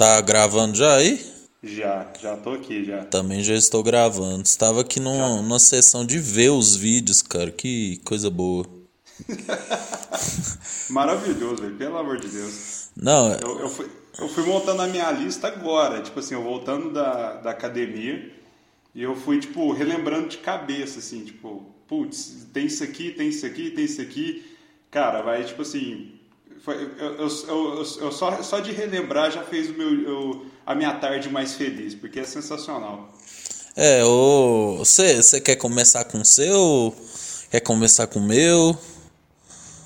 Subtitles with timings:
[0.00, 1.22] Tá gravando já aí?
[1.62, 3.04] Já, já tô aqui já.
[3.04, 4.44] Também já estou gravando.
[4.44, 7.50] Estava aqui numa, numa sessão de ver os vídeos, cara.
[7.50, 8.64] Que coisa boa.
[10.88, 11.76] Maravilhoso, velho.
[11.76, 12.88] Pelo amor de Deus.
[12.96, 16.00] Não, Eu, eu, fui, eu fui montando a minha lista agora.
[16.00, 18.32] Tipo assim, eu voltando da, da academia.
[18.94, 23.44] E eu fui, tipo, relembrando de cabeça, assim, tipo, putz, tem isso aqui, tem isso
[23.44, 24.56] aqui, tem isso aqui.
[24.90, 26.19] Cara, vai, tipo assim.
[26.64, 30.74] Foi, eu, eu, eu, eu- só, só de relembrar já fez o meu, eu- a
[30.74, 33.12] minha tarde mais feliz, porque é sensacional.
[33.76, 34.02] é.
[35.22, 36.94] Você quer começar com o seu?
[37.50, 38.76] Quer começar com o meu?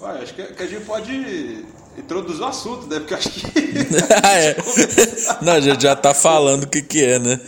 [0.00, 1.64] Ué, acho que, que a gente pode
[1.96, 2.98] introduzir o assunto, né?
[2.98, 3.40] Porque acho que.
[4.22, 4.56] Ah, é.
[5.42, 7.40] Não, a gente já tá falando o que que é, né?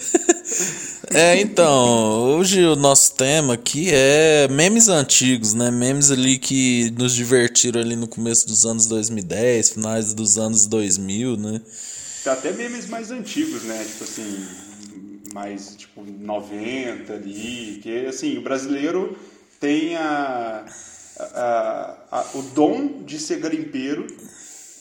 [1.10, 5.70] É, então, hoje o nosso tema aqui é memes antigos, né?
[5.70, 11.36] Memes ali que nos divertiram ali no começo dos anos 2010, finais dos anos 2000,
[11.36, 11.60] né?
[12.24, 13.84] Tem até memes mais antigos, né?
[13.84, 14.46] Tipo assim,
[15.32, 17.78] mais tipo 90 ali.
[17.82, 19.16] Que assim, o brasileiro
[19.60, 20.64] tem a,
[21.20, 24.08] a- a- o dom de ser garimpeiro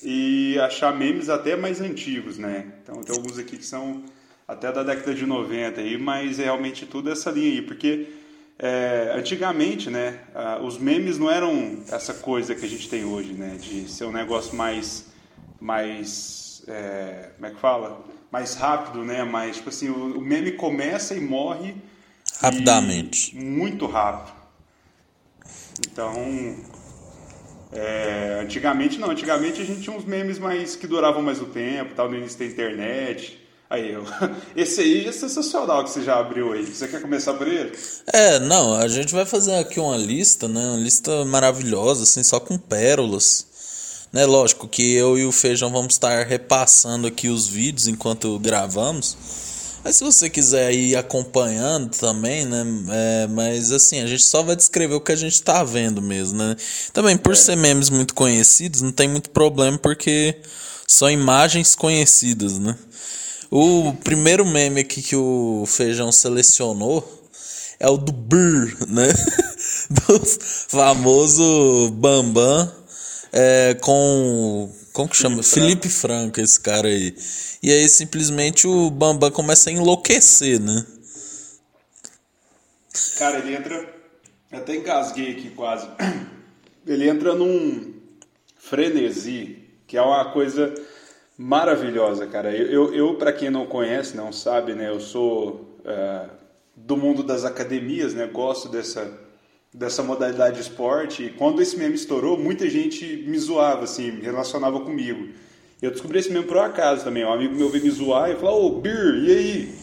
[0.03, 2.65] e achar memes até mais antigos, né?
[2.83, 4.03] Então tem alguns aqui que são
[4.47, 8.07] até da década de 90 aí, mas é realmente tudo essa linha aí, porque
[8.57, 10.19] é, antigamente, né,
[10.63, 14.11] os memes não eram essa coisa que a gente tem hoje, né, de ser um
[14.11, 15.07] negócio mais,
[15.59, 20.53] mais, é, como é que fala, mais rápido, né, mais tipo assim, o, o meme
[20.53, 21.75] começa e morre
[22.39, 23.35] Rapidamente.
[23.35, 24.33] e muito rápido.
[25.91, 26.13] Então,
[27.73, 31.93] é, antigamente não, antigamente a gente tinha uns memes mais que duravam mais o tempo,
[31.93, 33.44] tal, no início da internet.
[33.69, 34.03] Aí eu,
[34.55, 36.65] esse aí é sensacional que você já abriu aí.
[36.65, 37.77] Você quer começar por ele?
[38.07, 40.67] É, não, a gente vai fazer aqui uma lista, né?
[40.67, 43.47] Uma lista maravilhosa, assim, só com pérolas.
[44.13, 49.17] Né, lógico que eu e o Feijão vamos estar repassando aqui os vídeos enquanto gravamos.
[49.83, 52.65] Mas se você quiser ir acompanhando também, né?
[52.91, 56.37] é, mas assim, a gente só vai descrever o que a gente tá vendo mesmo,
[56.37, 56.55] né?
[56.93, 60.37] Também, por ser memes muito conhecidos, não tem muito problema porque
[60.87, 62.75] são imagens conhecidas, né?
[63.51, 67.23] O primeiro meme aqui que o Feijão selecionou
[67.79, 69.07] é o do Brr, né?
[69.89, 72.71] Do famoso Bambam
[73.31, 74.71] é, com.
[74.93, 75.43] Como que chama?
[75.43, 77.13] Felipe Franco, esse cara aí.
[77.61, 80.85] E aí simplesmente o Bambam começa a enlouquecer, né?
[83.17, 83.93] Cara, ele entra.
[84.51, 85.87] Até engasguei aqui quase.
[86.87, 87.95] Ele entra num
[88.59, 89.57] frenesi,
[89.87, 90.71] que é uma coisa
[91.37, 92.55] maravilhosa, cara.
[92.55, 94.89] Eu, eu, eu para quem não conhece, não sabe, né?
[94.89, 96.25] Eu sou é,
[96.75, 98.27] do mundo das academias, né?
[98.27, 99.11] Gosto dessa,
[99.73, 101.23] dessa modalidade de esporte.
[101.23, 105.29] E quando esse meme estourou, muita gente me zoava, assim, me relacionava comigo.
[105.81, 107.25] Eu descobri esse meme por um acaso também.
[107.25, 109.75] Um amigo meu veio me zoar e falou: Ô, Bir, e aí?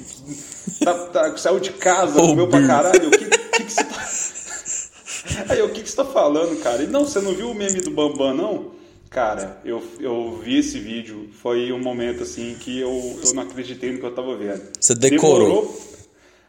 [0.85, 3.09] Tá, tá- saiu de casa, Ô, comeu pra caralho?
[3.09, 4.03] O que, que, que você tá.
[5.49, 6.83] Aí, o que, que você tá falando, cara?
[6.83, 8.73] Ele, não, você não viu o meme do Bambam, não?
[9.13, 13.93] Cara, eu, eu vi esse vídeo, foi um momento assim que eu, eu não acreditei
[13.93, 14.63] no que eu tava vendo.
[14.81, 15.49] Você decorou.
[15.49, 15.83] Demorou-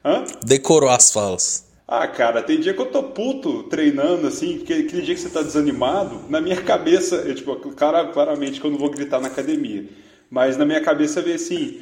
[0.06, 0.25] Hã?
[0.46, 1.66] Decorou as falas.
[1.88, 5.29] Ah, cara, tem dia que eu tô puto treinando, assim, que- aquele dia que você
[5.29, 9.28] tá desanimado, na minha cabeça, eu, tipo, cara, claramente que eu não vou gritar na
[9.28, 9.85] academia,
[10.30, 11.81] mas na minha cabeça vem assim,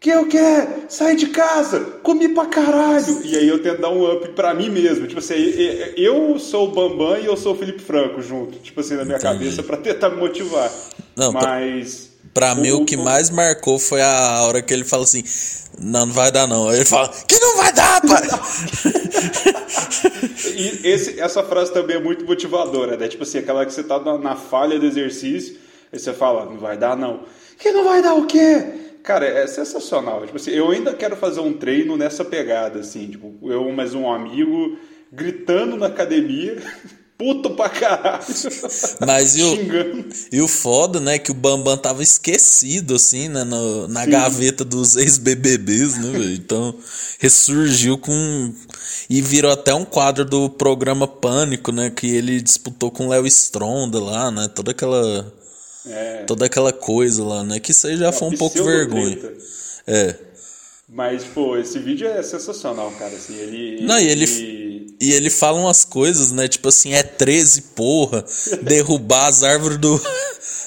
[0.00, 0.84] que eu quero?
[0.88, 3.20] Sai de casa, comi pra caralho!
[3.22, 5.34] E aí eu tento dar um up pra mim mesmo, tipo assim,
[5.96, 9.18] eu sou o Bambam e eu sou o Felipe Franco junto, tipo assim, na minha
[9.18, 9.34] Entendi.
[9.34, 10.70] cabeça pra tentar me motivar.
[11.14, 12.08] Não, pra- mas...
[12.32, 15.24] Pra mim, o que mais marcou foi a hora que ele fala assim:
[15.80, 16.68] Não, não vai dar, não.
[16.68, 18.22] Aí ele fala: Que não vai dar, pai!
[20.54, 23.08] E esse- essa frase também é muito motivadora, né?
[23.08, 25.56] Tipo assim, aquela que você tá na, na falha do exercício,
[25.92, 27.20] aí você fala, não vai dar não.
[27.58, 28.64] Que não vai dar o quê?
[29.02, 30.24] Cara, é sensacional.
[30.24, 34.10] Tipo assim, eu ainda quero fazer um treino nessa pegada, assim, tipo, eu mais um
[34.10, 34.76] amigo
[35.12, 36.62] gritando na academia,
[37.18, 38.24] puto pra caralho.
[39.06, 43.88] Mas e o, e o foda, né, que o Bambam tava esquecido, assim, né, no-
[43.88, 44.10] na Sim.
[44.10, 46.32] gaveta dos ex-BBBs, né, velho?
[46.34, 46.74] Então,
[47.18, 48.54] ressurgiu com...
[49.08, 53.26] E virou até um quadro do programa Pânico, né, que ele disputou com o Léo
[53.26, 55.39] Stronda lá, né, toda aquela...
[55.86, 59.18] É, Toda aquela coisa lá, né, que isso aí já foi um pouco vergonha.
[59.86, 60.14] É.
[60.88, 63.14] Mas, pô, esse vídeo é sensacional, cara.
[63.14, 63.82] Assim, ele.
[63.86, 66.46] Não, e ele- E ele fala umas coisas, né?
[66.48, 68.24] Tipo assim, é 13, porra.
[68.62, 70.00] Derrubar as árvores do.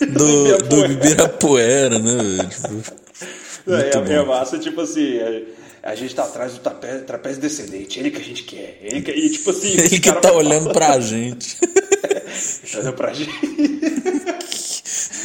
[0.04, 2.50] Do, do Ibirapuera, né?
[2.50, 2.94] Tipo,
[3.74, 4.25] É, é bom.
[4.25, 5.44] massa, tipo assim, é,
[5.81, 9.12] a gente tá atrás do trapézio, trapézio descendente, ele que a gente quer, ele que,
[9.12, 9.69] e tipo assim...
[9.71, 11.57] Ele que tá olhando pra gente.
[12.74, 13.31] Olhando pra gente.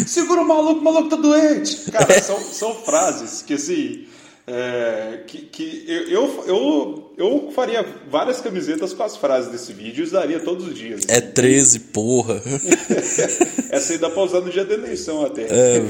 [0.06, 1.90] Segura o maluco, o maluco tá doente.
[1.90, 4.06] Cara, são, são frases que assim.
[4.50, 10.00] É, que, que eu, eu, eu, eu faria várias camisetas com as frases desse vídeo
[10.00, 11.02] e usaria todos os dias.
[11.06, 12.40] É 13, porra.
[13.68, 15.42] essa aí dá pra usar no dia da eleição até.
[15.42, 15.82] É,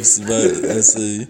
[0.76, 1.28] essa aí.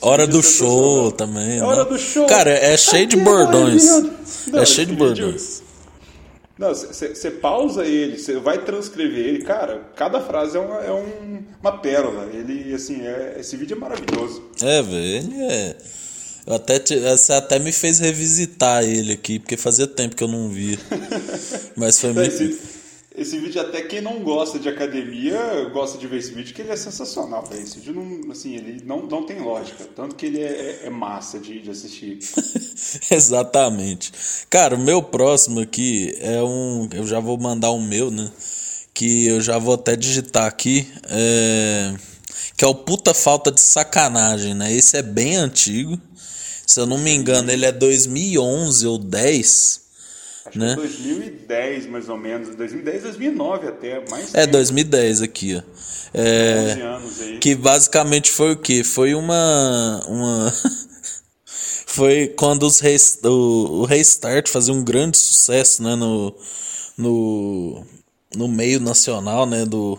[0.00, 1.58] Hora do show também.
[1.58, 2.26] É hora do show.
[2.26, 3.84] Cara, é cheio de bordões.
[4.52, 5.61] é cheio de bordões.
[6.58, 9.42] Não, você pausa ele, você vai transcrever ele.
[9.42, 12.28] Cara, cada frase é uma, é um, uma pérola.
[12.32, 14.50] Ele, assim, é, esse vídeo é maravilhoso.
[14.62, 15.76] É, velho, ele é.
[16.46, 20.28] Eu até te, você até me fez revisitar ele aqui, porque fazia tempo que eu
[20.28, 20.78] não via.
[21.76, 22.71] Mas foi muito.
[23.14, 26.70] Esse, vídeo, até quem não gosta de academia, gosta de ver esse vídeo, que ele
[26.70, 27.44] é sensacional.
[27.44, 27.62] Véio.
[27.62, 29.84] Esse vídeo não, assim, ele não, não tem lógica.
[29.94, 32.18] Tanto que ele é, é, é massa de, de assistir.
[33.10, 34.12] Exatamente.
[34.48, 36.88] Cara, o meu próximo aqui é um.
[36.92, 38.30] Eu já vou mandar o um meu, né?
[38.94, 40.88] Que eu já vou até digitar aqui.
[41.10, 41.94] É,
[42.56, 44.72] que é o puta falta de sacanagem, né?
[44.72, 46.00] Esse é bem antigo.
[46.66, 49.81] Se eu não me engano, ele é 2011 ou 10.
[50.46, 50.70] Acho né?
[50.70, 52.54] que 2010, mais ou menos.
[52.56, 54.04] 2010, 2009 até.
[54.10, 54.52] Mais é, tempo.
[54.52, 55.62] 2010 aqui, ó.
[56.14, 57.38] É, 11 anos aí.
[57.38, 58.82] Que basicamente foi o quê?
[58.84, 60.04] Foi uma.
[60.08, 60.52] uma
[61.86, 62.80] foi quando os
[63.24, 66.34] o, o Restart fazia um grande sucesso né, no,
[66.96, 67.84] no,
[68.34, 69.98] no meio nacional né, do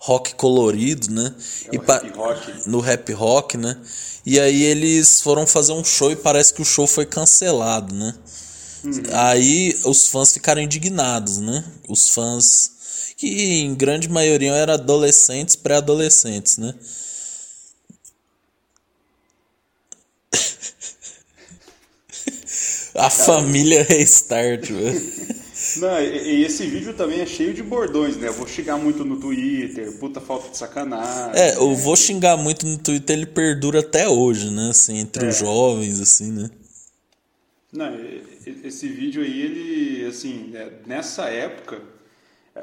[0.00, 1.34] rock colorido, né?
[1.70, 2.68] É e rap rock.
[2.68, 3.76] No rap rock, né?
[4.24, 8.14] E aí eles foram fazer um show e parece que o show foi cancelado, né?
[8.84, 9.02] Uhum.
[9.12, 11.64] Aí os fãs ficaram indignados, né?
[11.88, 16.74] Os fãs que em grande maioria eram adolescentes, pré-adolescentes, né?
[22.94, 25.36] A família Restart, velho.
[25.78, 28.28] Não, e, esse vídeo também é cheio de bordões, né?
[28.28, 31.40] Eu vou xingar muito no Twitter, puta falta de sacanagem.
[31.40, 31.76] É, eu né?
[31.76, 34.70] vou xingar muito no Twitter, ele perdura até hoje, né?
[34.70, 35.28] Assim, entre é.
[35.28, 36.50] os jovens, assim, né?
[37.72, 37.92] Não,
[38.64, 41.80] esse vídeo aí, ele, assim, é, nessa época,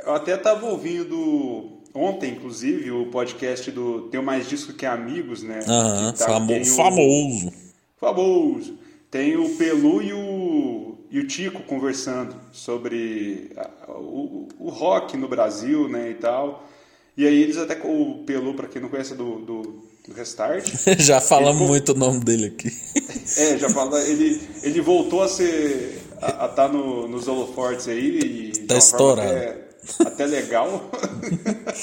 [0.06, 5.60] eu até tava ouvindo ontem, inclusive, o podcast do Tenho Mais Disco Que Amigos, né?
[5.68, 7.54] Aham, tá, famo o, famoso.
[7.98, 8.80] Famoso.
[9.12, 15.28] Tem o Pelu e o, e o Tico conversando sobre a, o, o rock no
[15.28, 16.68] Brasil, né, e tal.
[17.16, 20.66] E aí eles até, o Pelu, para quem não conhece, do, do do Restart.
[21.00, 22.72] já falamos ele, muito o nome dele aqui.
[23.38, 24.02] é, já fala.
[24.02, 26.02] Ele, ele voltou a ser.
[26.22, 28.20] a estar tá no, nos holofortes aí.
[28.20, 29.30] E tá estourado.
[29.30, 29.68] Até,
[30.06, 30.92] até legal.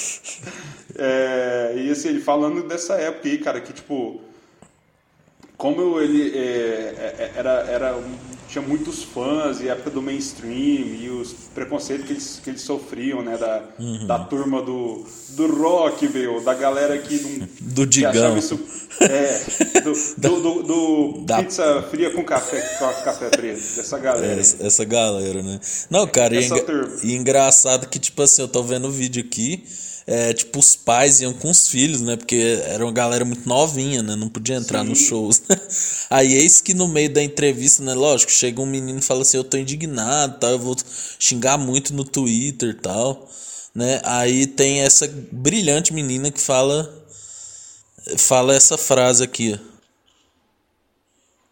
[0.97, 4.21] é, e assim, ele falando dessa época aí, cara, que tipo.
[5.61, 7.99] Como ele é, é, é era, era
[8.49, 13.21] tinha muitos fãs e época do mainstream e os preconceitos que eles, que eles sofriam,
[13.23, 13.37] né?
[13.37, 14.07] Da, uhum.
[14.07, 17.49] da turma do, do rock, meu, da galera que não.
[17.61, 18.39] Do Digão.
[18.39, 18.59] Isso,
[19.01, 21.43] é, do, do, do, do da...
[21.43, 24.41] pizza fria com café, com café preto, dessa galera.
[24.41, 25.61] Essa, essa, galera, né?
[25.91, 26.49] Não, cara, e,
[27.05, 29.63] e engraçado que, tipo assim, eu tô vendo o vídeo aqui
[30.13, 32.17] é, tipo, os pais iam com os filhos, né?
[32.17, 34.17] Porque era uma galera muito novinha, né?
[34.17, 34.89] Não podia entrar Sim.
[34.89, 35.41] nos shows.
[36.11, 37.95] Aí eis que no meio da entrevista, né?
[37.95, 40.77] Lógico, chega um menino e fala assim: Eu tô indignado, tal, eu vou
[41.17, 43.31] xingar muito no Twitter tal.
[43.73, 44.01] Né?
[44.03, 46.93] Aí tem essa brilhante menina que fala
[48.17, 49.61] fala essa frase aqui.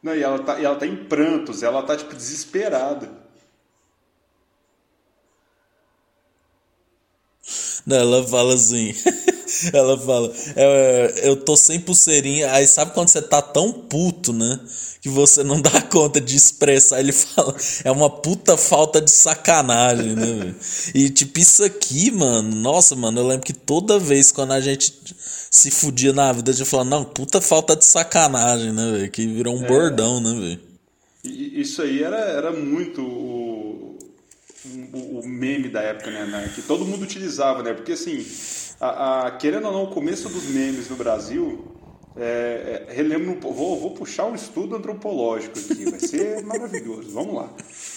[0.03, 3.09] Não, e ela tá, e ela tá em prantos, ela tá tipo desesperada.
[7.89, 8.95] Não, ela fala assim.
[9.73, 12.53] ela fala, é, eu tô sem pulseirinha.
[12.53, 14.61] Aí sabe quando você tá tão puto, né?
[15.01, 17.01] Que você não dá conta de expressar.
[17.01, 20.55] Ele fala, é uma puta falta de sacanagem, né?
[20.95, 24.93] e tipo, isso aqui, mano, nossa, mano, eu lembro que toda vez quando a gente
[25.51, 29.11] se fudia na vida, a gente falava, não, puta falta de sacanagem, né, velho?
[29.11, 30.61] Que virou um é, bordão, né, velho?
[31.25, 33.88] Isso aí era, era muito o,
[34.65, 37.73] o, meme da época, né, né, Que todo mundo utilizava, né?
[37.73, 38.27] Porque assim,
[38.81, 41.65] a, a, querendo ou não, o começo dos memes no Brasil,
[42.17, 47.11] é, é, relembro, vou, vou puxar um estudo antropológico aqui, vai ser maravilhoso.
[47.13, 47.51] Vamos lá.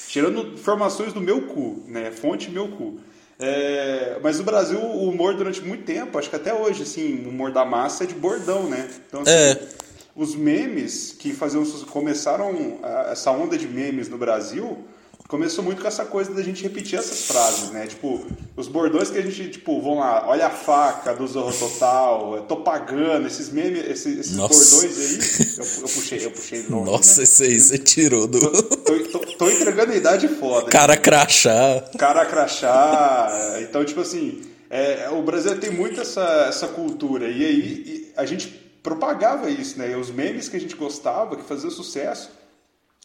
[0.07, 2.11] Tirando informações do meu cu, né?
[2.11, 2.99] Fonte meu cu.
[3.39, 7.29] É, mas no Brasil, o humor durante muito tempo, acho que até hoje, assim, o
[7.29, 8.87] humor da massa é de bordão, né?
[9.07, 9.67] Então, assim, é.
[10.15, 14.85] os memes que faziam, começaram essa onda de memes no Brasil
[15.31, 17.87] começou muito com essa coisa da gente repetir essas frases, né?
[17.87, 18.21] Tipo,
[18.57, 22.57] os bordões que a gente, tipo, vão lá, olha a faca do Zorro Total, tô
[22.57, 27.23] pagando, esses memes, esses, esses bordões aí, eu, eu, puxei, eu puxei longe, Nossa, né?
[27.23, 28.39] esse aí você tirou do...
[28.41, 30.69] Tô, tô, tô, entregando a idade foda.
[30.69, 31.81] Cara crachá.
[31.97, 33.57] Cara crachá.
[33.61, 37.29] Então, tipo assim, é, o Brasil tem muito essa, essa cultura.
[37.29, 38.49] E aí e a gente
[38.83, 39.91] propagava isso, né?
[39.91, 42.40] E os memes que a gente gostava, que faziam sucesso,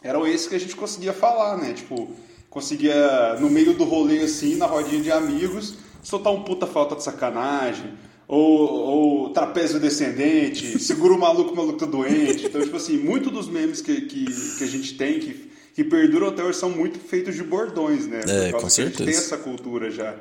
[0.06, 1.72] eram esses que a gente conseguia falar, né?
[1.72, 2.10] Tipo,
[2.48, 7.02] conseguia, no meio do rolê assim, na rodinha de amigos, soltar um puta falta de
[7.02, 7.92] sacanagem,
[8.28, 12.46] ou, ou trapézio descendente, segura o maluco, o maluco tá doente.
[12.46, 14.24] Então, tipo assim, muito dos memes que, que,
[14.58, 18.20] que a gente tem, que, que perduram até hoje, são muito feitos de bordões, né?
[18.26, 19.04] É, com certeza.
[19.04, 20.14] tem essa cultura já.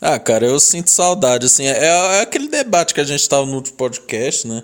[0.00, 3.54] Ah, cara, eu sinto saudade, assim, é, é aquele debate que a gente tava no
[3.54, 4.62] outro podcast, né?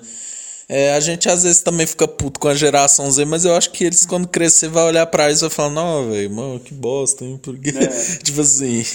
[0.73, 3.73] É, a gente às vezes também fica puto com a geração Z, mas eu acho
[3.73, 6.73] que eles, quando crescer, vai olhar pra isso e vai falar, não, velho, mano, que
[6.73, 7.41] bosta, hein?
[7.43, 7.89] Porque, é.
[8.23, 8.87] tipo assim.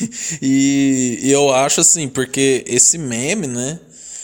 [0.42, 3.78] E, e, eu acho assim, porque esse meme, né?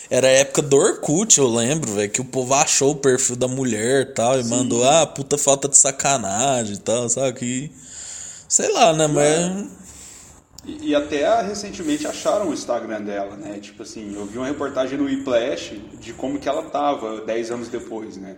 [0.09, 3.49] Era a época do Orkut, eu lembro, velho, que o povo achou o perfil da
[3.49, 4.49] mulher e tal, e Sim.
[4.49, 7.37] mandou, ah, puta falta de sacanagem e tal, sabe?
[7.37, 7.71] Que.
[8.47, 9.07] Sei lá, né?
[9.07, 9.67] Mas.
[10.65, 13.59] E, e, até recentemente acharam o Instagram dela, né?
[13.59, 17.67] Tipo assim, eu vi uma reportagem no Whiplash de como que ela tava 10 anos
[17.67, 18.37] depois, né?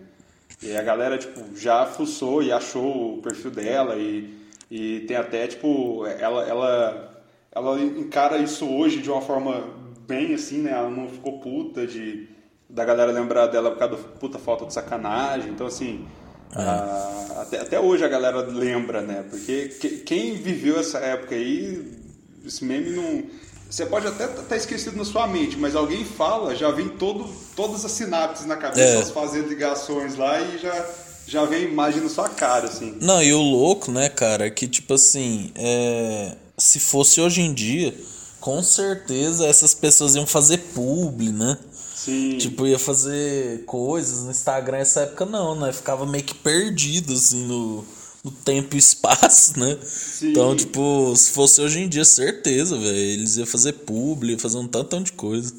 [0.61, 4.33] E a galera, tipo, já fuçou e achou o perfil dela e,
[4.71, 9.61] e tem até, tipo, ela, ela, ela encara isso hoje de uma forma
[10.07, 10.71] bem assim, né?
[10.71, 12.29] Ela não ficou puta de
[12.69, 15.51] da galera lembrar dela por causa da puta falta de sacanagem.
[15.51, 16.07] Então, assim,
[16.55, 16.61] é.
[16.61, 19.25] a, até, até hoje a galera lembra, né?
[19.29, 22.02] Porque que, quem viveu essa época aí
[22.45, 23.23] esse meme não.
[23.69, 27.27] Você pode até estar tá esquecido na sua mente, mas alguém fala, já vem todo,
[27.55, 29.13] todas as sinapses na cabeça, é.
[29.13, 30.89] fazendo ligações lá e já,
[31.25, 32.95] já vem a imagem na sua cara, assim.
[33.01, 36.35] Não, e o louco, né, cara, é que tipo assim, é...
[36.55, 37.95] se fosse hoje em dia,
[38.39, 41.57] com certeza essas pessoas iam fazer publi, né?
[41.95, 42.37] Sim.
[42.37, 45.71] Tipo, ia fazer coisas no Instagram nessa época não, né?
[45.71, 47.85] Ficava meio que perdido, assim, no
[48.23, 49.77] no tempo e espaço, né?
[49.83, 50.31] Sim.
[50.31, 52.95] Então, tipo, se fosse hoje em dia, certeza, velho.
[52.95, 55.53] Eles iam fazer publi, fazer um tantão de coisa.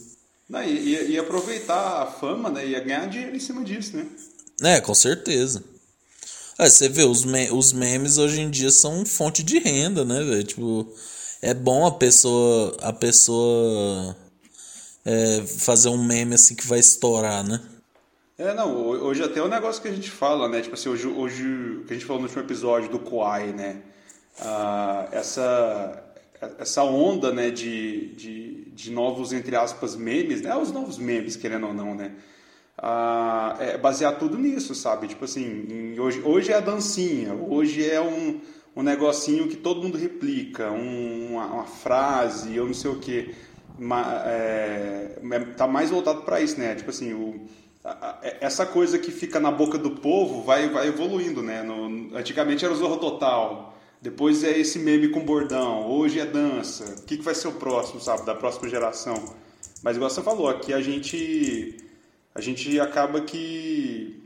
[0.49, 2.67] Não, ia, ia aproveitar a fama, né?
[2.67, 4.07] Ia ganhar dinheiro em cima disso, né?
[4.63, 5.63] É, com certeza.
[6.59, 10.23] É, você vê, os, me os memes hoje em dia são fonte de renda, né,
[10.23, 10.45] velho?
[10.45, 10.95] Tipo,
[11.43, 14.17] é bom a pessoa, a pessoa
[15.05, 17.61] é, fazer um meme assim que vai estourar, né?
[18.37, 20.61] É, não, hoje até é um negócio que a gente fala, né?
[20.61, 23.83] Tipo assim, hoje, hoje que a gente falou no último episódio do Kawhi, né?
[24.41, 26.03] Ah, essa,
[26.59, 30.55] essa onda, né, de, de, de novos, entre aspas, memes, né?
[30.57, 32.13] Os novos memes, querendo ou não, né?
[32.77, 35.07] Ah, é basear tudo nisso, sabe?
[35.07, 38.41] Tipo assim, hoje, hoje é a dancinha, hoje é um,
[38.75, 43.33] um negocinho que todo mundo replica, um, uma, uma, frase, eu não sei o que.
[44.27, 46.75] É, é, tá mais voltado para isso, né?
[46.75, 47.47] Tipo assim, o
[48.41, 51.63] essa coisa que fica na boca do povo vai, vai evoluindo, né?
[51.63, 56.85] No, antigamente era o Zorro Total, depois é esse meme com bordão, hoje é dança.
[56.99, 58.25] O que, que vai ser o próximo, sabe?
[58.25, 59.35] Da próxima geração.
[59.83, 61.77] Mas igual você falou, aqui a gente,
[62.35, 64.23] a gente acaba que...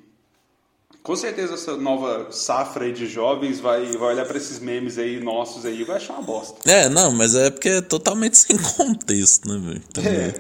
[1.03, 5.21] Com certeza essa nova safra aí de jovens vai, vai olhar para esses memes aí
[5.21, 6.69] nossos aí e vai achar uma bosta.
[6.69, 9.83] É, não, mas é porque é totalmente sem contexto, né, velho?
[10.07, 10.35] É.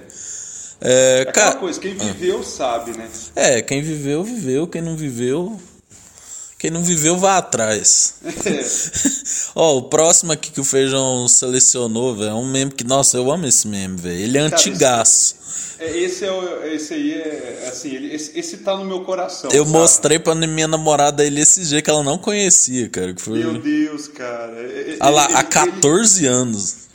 [0.80, 2.44] É, é cara, coisa, quem viveu ah.
[2.44, 3.08] sabe, né?
[3.34, 4.66] É, quem viveu, viveu.
[4.66, 5.58] Quem não viveu.
[6.58, 8.16] Quem não viveu, vá atrás.
[8.24, 9.50] É.
[9.54, 13.30] Ó, o próximo aqui que o Feijão selecionou, velho, é um meme que, nossa, eu
[13.30, 14.18] amo esse meme, velho.
[14.18, 15.36] Ele é cara, antigaço.
[15.78, 19.02] Esse, é, esse, é o, esse aí é, assim, ele, esse, esse tá no meu
[19.02, 19.50] coração.
[19.52, 19.78] Eu sabe?
[19.78, 23.14] mostrei pra minha namorada ele esse dia que ela não conhecia, cara.
[23.14, 23.38] Que foi...
[23.38, 24.56] Meu Deus, cara.
[25.00, 26.34] Olha lá, há 14 ele...
[26.34, 26.87] anos.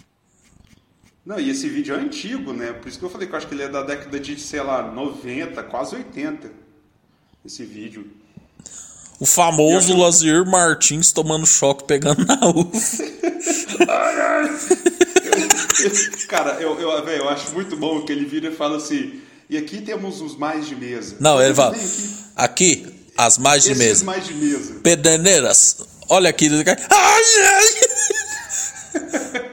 [1.25, 2.73] Não, e esse vídeo é antigo, né?
[2.73, 4.61] Por isso que eu falei que eu acho que ele é da década de, sei
[4.61, 6.51] lá, 90, quase 80.
[7.45, 8.11] Esse vídeo.
[9.19, 12.71] O famoso Lazier Martins tomando choque pegando na uva.
[13.87, 14.49] ai, ai.
[16.27, 19.57] Cara, eu, eu, véio, eu acho muito bom que ele vira e fala assim: e
[19.57, 21.15] aqui temos os mais de mesa.
[21.19, 21.75] Não, ele fala:
[22.35, 22.85] aqui,
[23.17, 24.03] as mais de mesa.
[24.03, 24.75] mais de mesa.
[24.81, 25.77] Pederneiras,
[26.09, 26.49] olha aqui.
[26.49, 27.63] Ai, ai.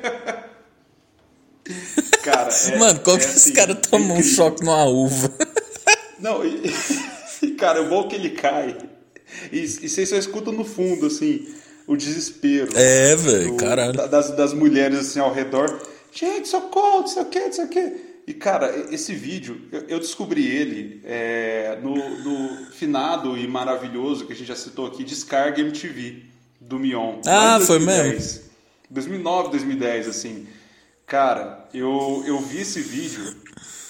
[2.23, 5.33] Cara, é, Mano, como é que assim, esse cara tomou um choque numa uva?
[6.19, 8.77] Não, e, cara, o bom é que ele cai.
[9.51, 11.47] E, e você só escuta no fundo, assim,
[11.87, 12.77] o desespero.
[12.77, 13.95] É, velho, caralho.
[14.09, 15.81] Das, das mulheres, assim, ao redor.
[16.13, 18.11] Gente, socorro, não sei o que, não sei o que.
[18.27, 24.33] E, cara, esse vídeo, eu, eu descobri ele é, no, no, finado e maravilhoso que
[24.33, 26.23] a gente já citou aqui, Descarga MTV,
[26.61, 27.21] do Mion.
[27.27, 28.43] Ah, foi mesmo?
[28.91, 30.47] 2009, 2010, assim.
[31.11, 33.35] Cara, eu, eu vi esse vídeo,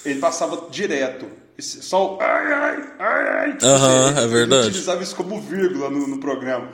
[0.03, 1.27] ele passava direto.
[1.59, 3.57] Só o ai, ai, ai, ai.
[3.61, 4.61] Aham, uh -huh, é verdade.
[4.61, 6.71] Ele utilizava isso como vírgula no, no programa.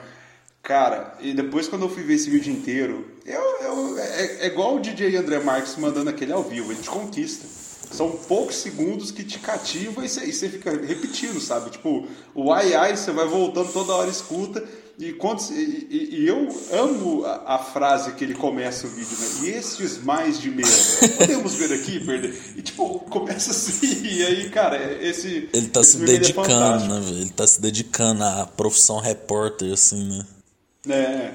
[0.62, 4.76] Cara, e depois quando eu fui ver esse vídeo inteiro, eu, eu, é, é igual
[4.76, 7.46] o DJ André Marques mandando aquele ao vivo, ele te conquista.
[7.94, 11.68] São poucos segundos que te cativam e você, fica repetindo, sabe?
[11.68, 14.64] Tipo, o ai ai, você vai voltando toda hora, escuta.
[14.98, 19.28] E, quando, e, e eu amo a, a, frase que ele começa o vídeo, né?
[19.44, 20.68] E estes mais de medo.
[21.16, 22.36] Podemos ver aqui, perder.
[22.56, 25.48] E tipo, começa assim, e aí, cara, esse.
[25.52, 27.18] Ele tá esse se é dedicando, é né, velho?
[27.18, 30.26] Ele tá se dedicando à profissão repórter, assim, né?
[30.88, 31.34] É.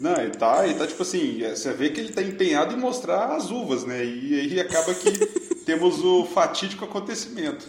[0.00, 3.36] Não, ele tá, ele tá tipo assim, você vê que ele tá empenhado em mostrar
[3.36, 4.02] as uvas, né?
[4.02, 5.10] E aí acaba que
[5.66, 7.68] temos o fatídico acontecimento.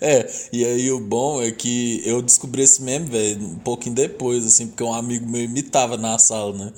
[0.00, 4.46] É, e aí o bom é que eu descobri esse meme, velho, um pouquinho depois,
[4.46, 6.72] assim, porque um amigo meu imitava na sala, né?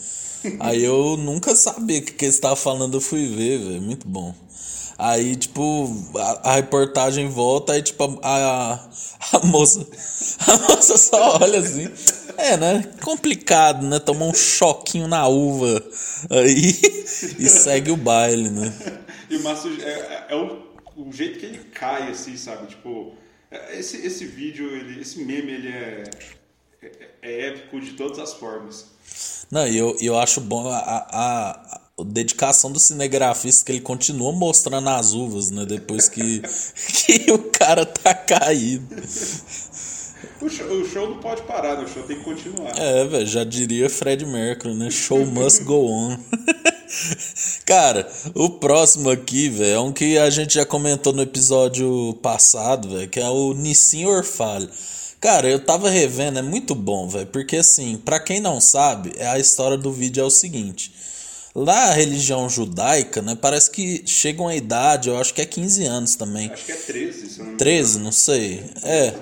[0.60, 4.06] Aí eu nunca sabia o que, que ele estava falando, eu fui ver, velho, muito
[4.06, 4.34] bom.
[4.98, 8.80] Aí, tipo, a, a, reportagem volta, aí, tipo, a,
[9.32, 9.86] a, a moça.
[10.46, 11.88] A moça só olha assim.
[12.36, 12.84] É, né?
[13.02, 13.98] Complicado, né?
[13.98, 15.82] Tomou um choquinho na uva
[16.30, 16.78] aí
[17.38, 18.72] e segue o baile, né?
[19.28, 20.67] E o Márcio é, é, é o,
[20.98, 22.66] o, jeito que ele cai, assim, sabe?
[22.66, 23.14] Tipo,
[23.70, 26.04] esse, esse vídeo, ele, esse meme, ele é,
[26.82, 28.86] é, é épico de todas as formas.
[29.50, 31.50] Não, e eu, eu acho bom a, a,
[31.98, 35.64] a dedicação do cinegrafista que ele continua mostrando as uvas, né?
[35.64, 36.42] Depois que,
[37.06, 38.94] que o cara tá caído.
[40.40, 41.84] O show, o show, não pode parar, né?
[41.84, 42.72] o show tem que continuar.
[42.76, 44.90] É, velho, já diria Fred Mercury, né?
[44.90, 46.18] Show must go on.
[47.64, 52.88] Cara, o próximo aqui, velho, é um que a gente já comentou no episódio passado,
[52.90, 54.68] velho, que é o Nissin Orfalho.
[55.20, 59.26] Cara, eu tava revendo, é muito bom, velho, porque assim, para quem não sabe, é
[59.26, 60.92] a história do vídeo é o seguinte.
[61.54, 65.84] Lá a religião judaica, né, parece que chega uma idade, eu acho que é 15
[65.84, 66.50] anos também.
[66.50, 68.64] Acho que é 13, se não me 13, não sei.
[68.82, 69.14] É.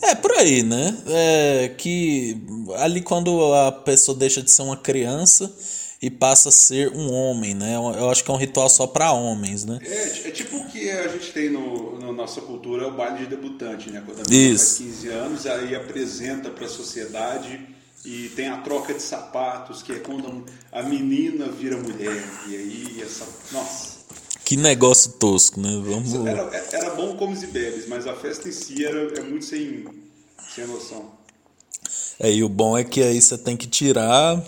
[0.00, 0.96] É, por aí, né?
[1.08, 2.40] É que
[2.76, 5.52] ali quando a pessoa deixa de ser uma criança
[6.00, 7.74] e passa a ser um homem, né?
[7.74, 9.78] Eu acho que é um ritual só para homens, né?
[9.82, 13.26] É, é tipo o que a gente tem no, na nossa cultura, o baile de
[13.26, 14.02] debutante, né?
[14.06, 17.60] Quando a pessoa faz 15 anos, aí apresenta para a sociedade
[18.04, 22.22] e tem a troca de sapatos, que é quando a menina vira mulher.
[22.46, 23.26] E aí essa.
[23.50, 23.98] Nossa!
[24.44, 25.82] Que negócio tosco, né?
[25.84, 26.14] Vamos...
[26.26, 29.84] Era, era bom comes e bebes, mas a festa em si era, é muito sem,
[30.54, 31.10] sem noção.
[32.18, 34.42] É, e o bom é que aí você tem que tirar.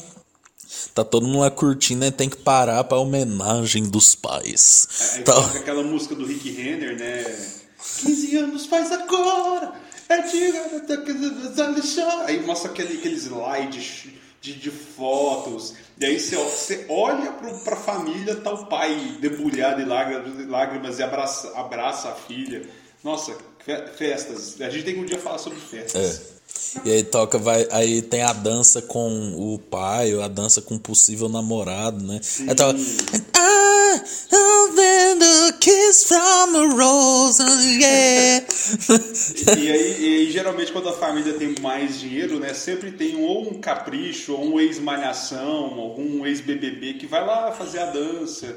[0.94, 2.10] Tá todo mundo lá curtindo, né?
[2.10, 5.16] Tem que parar pra homenagem dos pais.
[5.18, 5.38] É, tá...
[5.56, 7.24] aquela música do Rick Renner, né?
[8.00, 9.72] 15 anos faz agora!
[10.08, 10.16] É
[12.26, 15.74] aí mostra aquele, aquele slide de, de fotos.
[16.00, 20.98] E aí você, você olha para a família, tá o pai debulhado em lágrimas, lágrimas
[20.98, 22.68] e abraça, abraça a filha.
[23.04, 23.36] Nossa,
[23.96, 24.60] festas.
[24.60, 26.20] A gente tem que um dia falar sobre festas.
[26.36, 26.39] É.
[26.84, 30.76] E aí toca, vai, aí tem a dança com o pai, ou a dança com
[30.76, 32.20] o possível namorado, né?
[32.22, 32.48] Sim.
[32.48, 32.78] Aí toca.
[33.34, 33.60] Ah,
[35.60, 37.42] kiss from a rose,
[37.80, 38.46] yeah.
[39.58, 42.54] e, aí, e aí, geralmente, quando a família tem mais dinheiro, né?
[42.54, 47.86] Sempre tem ou um capricho, ou um ex-malhação, algum ex-BBB que vai lá fazer a
[47.86, 48.56] dança.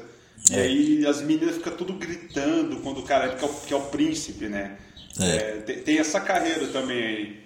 [0.50, 0.54] É.
[0.54, 3.76] E aí as meninas ficam tudo gritando quando o cara que é o, que é
[3.76, 4.76] o príncipe, né?
[5.20, 5.26] É.
[5.26, 7.36] É, tem, tem, essa carreira também aí.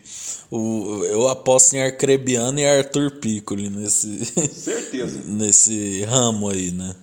[0.50, 4.24] O, eu aposto em Arcrebiano e Arthur Piccoli nesse.
[4.24, 5.20] Certeza.
[5.26, 6.94] nesse ramo aí, né?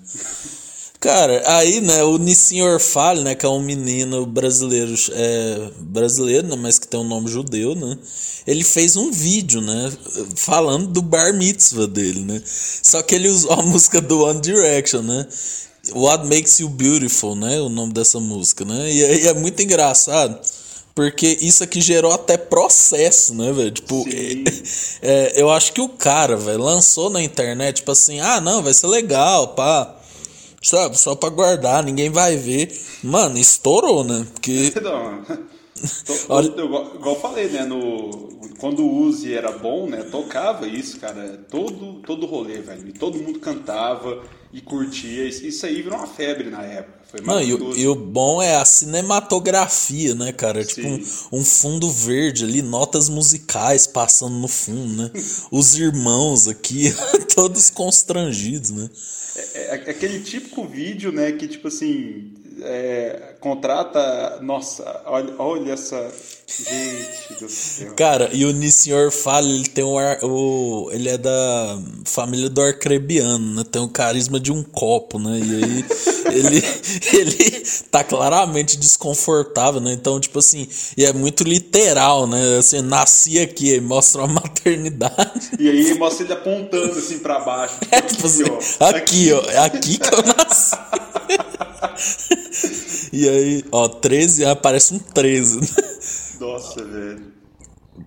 [1.06, 6.56] Cara, aí, né, o Nissin Orfalho, né, que é um menino brasileiro, é, brasileiro, né,
[6.56, 7.96] mas que tem um nome judeu, né,
[8.48, 9.94] ele fez um vídeo, né,
[10.36, 15.04] falando do bar mitzvah dele, né, só que ele usou a música do One Direction,
[15.04, 15.28] né,
[15.94, 20.40] What Makes You Beautiful, né, o nome dessa música, né, e aí é muito engraçado,
[20.94, 23.72] porque isso aqui gerou até processo, né, velho?
[23.72, 24.06] Tipo,
[25.02, 28.74] é, eu acho que o cara, velho, lançou na internet, tipo assim, ah, não, vai
[28.74, 29.96] ser legal, pá
[30.66, 30.98] sabe?
[30.98, 32.76] Só pra guardar, ninguém vai ver.
[33.04, 34.26] Mano, estourou, né?
[34.34, 34.74] Porque.
[36.30, 36.48] Olha...
[36.48, 37.66] Igual, falei, né?
[37.66, 40.04] No, quando o Uzi era bom, né?
[40.04, 41.40] Tocava isso, cara.
[41.50, 42.88] Todo, todo rolê, velho.
[42.88, 45.28] E todo mundo cantava e curtia.
[45.28, 46.96] Isso aí virou uma febre na época.
[47.12, 50.64] Foi Não, e, o, e o bom é a cinematografia, né, cara?
[50.64, 51.04] Tipo um,
[51.40, 55.12] um, fundo verde ali, notas musicais passando no fundo, né?
[55.52, 56.94] Os irmãos aqui,
[57.36, 58.90] todos constrangidos, né?
[59.36, 64.40] É, é, é, aquele típico vídeo, né, que tipo assim, é, contrata.
[64.42, 66.12] Nossa, olha, olha essa.
[66.48, 67.96] Gente do céu.
[67.96, 70.90] Cara, e o Nissenhor fala, ele tem um ar, o.
[70.92, 73.64] Ele é da família do Arcrebiano, né?
[73.70, 75.40] Tem o carisma de um copo, né?
[75.40, 75.86] E aí
[76.32, 76.64] ele,
[77.14, 79.94] ele tá claramente desconfortável, né?
[79.94, 82.60] Então, tipo assim, e é muito literal, né?
[82.60, 85.52] Assim, nasci aqui, mostra uma maternidade.
[85.60, 87.76] E aí mostra ele apontando assim pra baixo.
[87.92, 90.76] É tipo assim, ó, aqui, ó, é aqui que eu nasci.
[93.12, 95.60] E aí, ó, 13, aparece um 13.
[96.40, 97.36] Nossa, velho.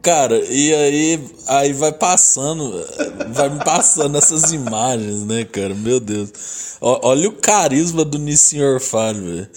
[0.02, 2.84] Cara, e aí, aí vai passando,
[3.30, 5.74] vai me passando essas imagens, né, cara?
[5.74, 6.30] Meu Deus.
[6.80, 9.48] Ó, olha o carisma do Nissin Orfalho, velho.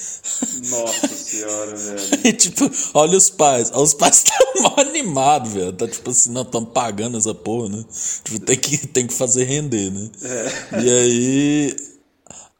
[0.69, 2.21] Nossa senhora, velho.
[2.23, 3.71] E tipo, olha os pais.
[3.75, 5.73] Os pais estão mal animados, velho.
[5.73, 7.85] Tá tipo assim, não, estamos pagando essa porra, né?
[8.23, 10.09] Tipo, tem que, tem que fazer render, né?
[10.23, 10.81] É.
[10.81, 11.90] E aí.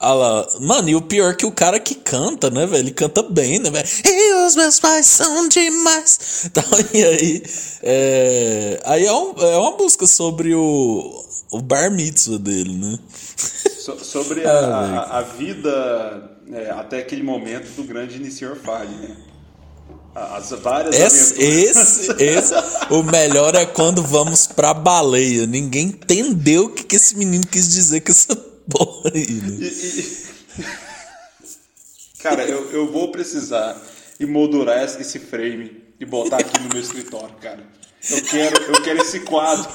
[0.04, 2.82] Ah lá, mano, e o pior é que o cara que canta, né, velho?
[2.82, 3.88] Ele canta bem, né, velho?
[4.04, 6.20] E os meus pais são demais.
[6.52, 7.44] Então, e aí.
[7.84, 12.98] É, aí é, um, é uma música sobre o, o bar mitzvah dele, né?
[13.78, 18.90] So- sobre Ah, a, a, a vida é, até aquele momento do grande Nissin Orfalho,
[18.90, 19.16] né?
[20.16, 22.54] As várias Esse, esse, esse,
[22.90, 25.46] o melhor é quando vamos pra baleia.
[25.46, 28.36] Ninguém entendeu o que, que esse menino quis dizer com essa
[29.06, 29.12] né?
[29.16, 30.32] E- e-
[32.20, 33.82] Cara, eu, eu vou precisar
[34.20, 37.64] emoldurar esse esse frame e botar aqui no meu escritório, cara.
[38.10, 39.68] Eu quero, eu quero esse quadro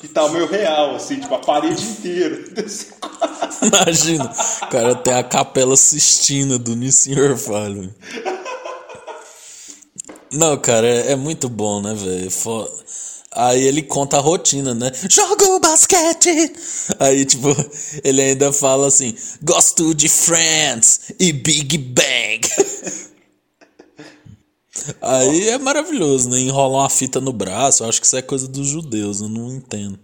[0.00, 3.56] de tamanho real, assim, tipo, a parede inteira desse quadro.
[3.66, 4.24] Imagina,
[4.62, 7.94] o cara tem a capela Sistina do Nissin Orfalho.
[10.32, 12.30] Não, cara, é, é muito bom, né, velho?
[12.30, 12.68] Fo-
[13.32, 14.90] Aí ele conta a rotina, né?
[15.08, 16.52] Jogo basquete!
[16.98, 17.48] Aí, tipo,
[18.02, 22.40] ele ainda fala assim: gosto de Friends e Big Bang.
[25.02, 26.38] Aí é maravilhoso, né?
[26.40, 27.82] Enrola uma fita no braço.
[27.84, 29.98] Eu acho que isso é coisa dos judeus, eu não entendo.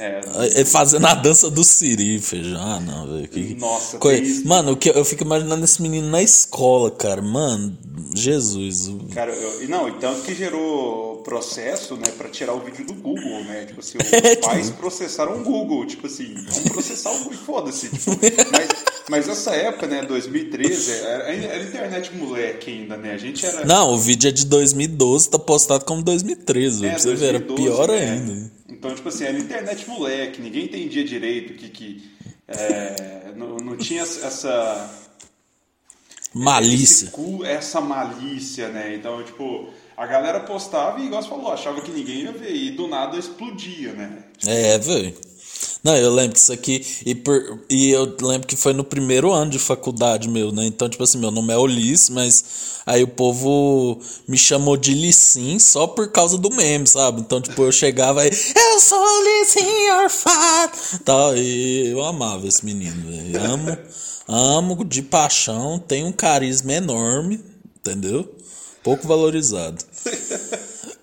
[0.00, 2.60] É, fazendo a dança do Siri, feijão.
[2.60, 3.26] Ah, não, velho.
[3.28, 4.46] que- Nossa, isso.
[4.46, 7.20] Mano, que eu fico imaginando esse menino na escola, cara.
[7.20, 7.76] Mano,
[8.14, 8.90] Jesus.
[9.12, 12.94] Cara, eu, e não, e tanto que gerou processo, né, pra tirar o vídeo do
[12.94, 13.64] Google, né?
[13.66, 17.38] Tipo assim, os É, tipo- pais processaram o Google, tipo assim, vamos processar o Google,
[17.38, 17.88] foda-se.
[17.98, 18.10] Tipo,
[18.52, 18.68] mas,
[19.08, 23.12] mas essa época, né, 2013, era, era internet moleque ainda, né?
[23.12, 23.64] A gente era.
[23.64, 26.84] Não, o vídeo é de 2012, tá postado como 2013.
[26.86, 28.10] é, pra você ver, era 2012, pior né?
[28.10, 28.50] ainda.
[28.68, 31.68] Então, tipo assim, era internet moleque, ninguém entendia direito o que.
[31.70, 32.10] que
[32.46, 34.90] é, não, não tinha essa.
[36.34, 37.04] Malícia.
[37.06, 38.94] esse cu- essa malícia, né?
[38.94, 42.54] Então, tipo, a galera postava e, igual você falou, achava que ninguém ia ver.
[42.54, 44.22] E do nada explodia, né?
[44.46, 45.12] É, velho.
[45.82, 46.86] Não, eu lembro que isso aqui.
[47.04, 50.64] E, por, e eu lembro que foi no primeiro ano de faculdade meu, né?
[50.66, 55.58] Então, tipo assim, meu nome é Ulisses, mas aí o povo me chamou de Lissim
[55.58, 57.20] só por causa do meme, sabe?
[57.20, 60.78] Então, tipo, eu chegava aí, eu sou Lissim Orfado!
[61.04, 63.44] Tal, e eu amava esse menino, velho.
[63.44, 63.78] Amo,
[64.28, 67.40] amo de paixão, tem um carisma enorme,
[67.78, 68.37] entendeu?
[68.82, 69.84] Pouco valorizado.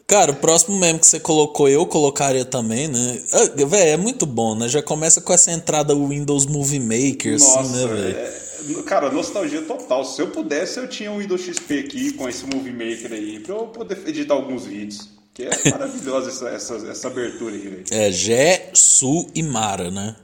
[0.07, 3.21] Cara, o próximo meme que você colocou, eu colocaria também, né?
[3.33, 4.67] Ah, Véi, é muito bom, né?
[4.67, 8.17] Já começa com essa entrada Windows Movie Maker, assim, Nossa, né, velho?
[8.17, 10.05] é, cara, nostalgia total.
[10.05, 13.55] Se eu pudesse, eu tinha um Windows XP aqui com esse Movie Maker aí, pra
[13.55, 15.09] eu poder editar alguns vídeos.
[15.33, 17.83] Que é maravilhosa essa, essa, essa abertura aí, velho.
[17.91, 20.15] É Gé, Su e Mara, né?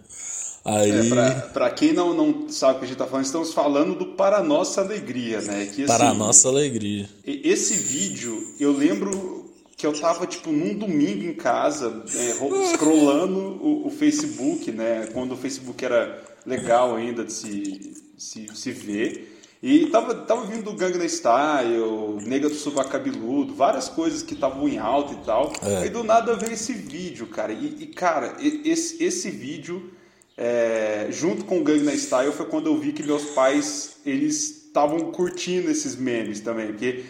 [0.64, 3.54] Aí, É, pra, pra quem não, não sabe o que a gente tá falando, estamos
[3.54, 5.66] falando do Para Nossa Alegria, né?
[5.74, 7.10] Que, para assim, nossa alegria.
[7.26, 13.40] Esse vídeo, eu lembro que eu tava, tipo, num domingo em casa, é, ro- scrollando
[13.40, 15.10] o, o Facebook, né?
[15.14, 19.40] Quando o Facebook era legal ainda de se, se, se ver.
[19.64, 24.78] E tava, tava vindo do Gangnam Style, Nega do Cabeludo, várias coisas que estavam em
[24.80, 25.54] alta e tal.
[25.64, 25.86] É.
[25.86, 27.52] E do nada veio esse vídeo, cara.
[27.54, 29.92] E, e, cara, esse, esse vídeo,
[30.38, 35.12] é, junto com o Gangnam Style, foi quando eu vi que meus pais, eles estavam
[35.12, 36.68] curtindo esses memes também.
[36.68, 37.04] Porque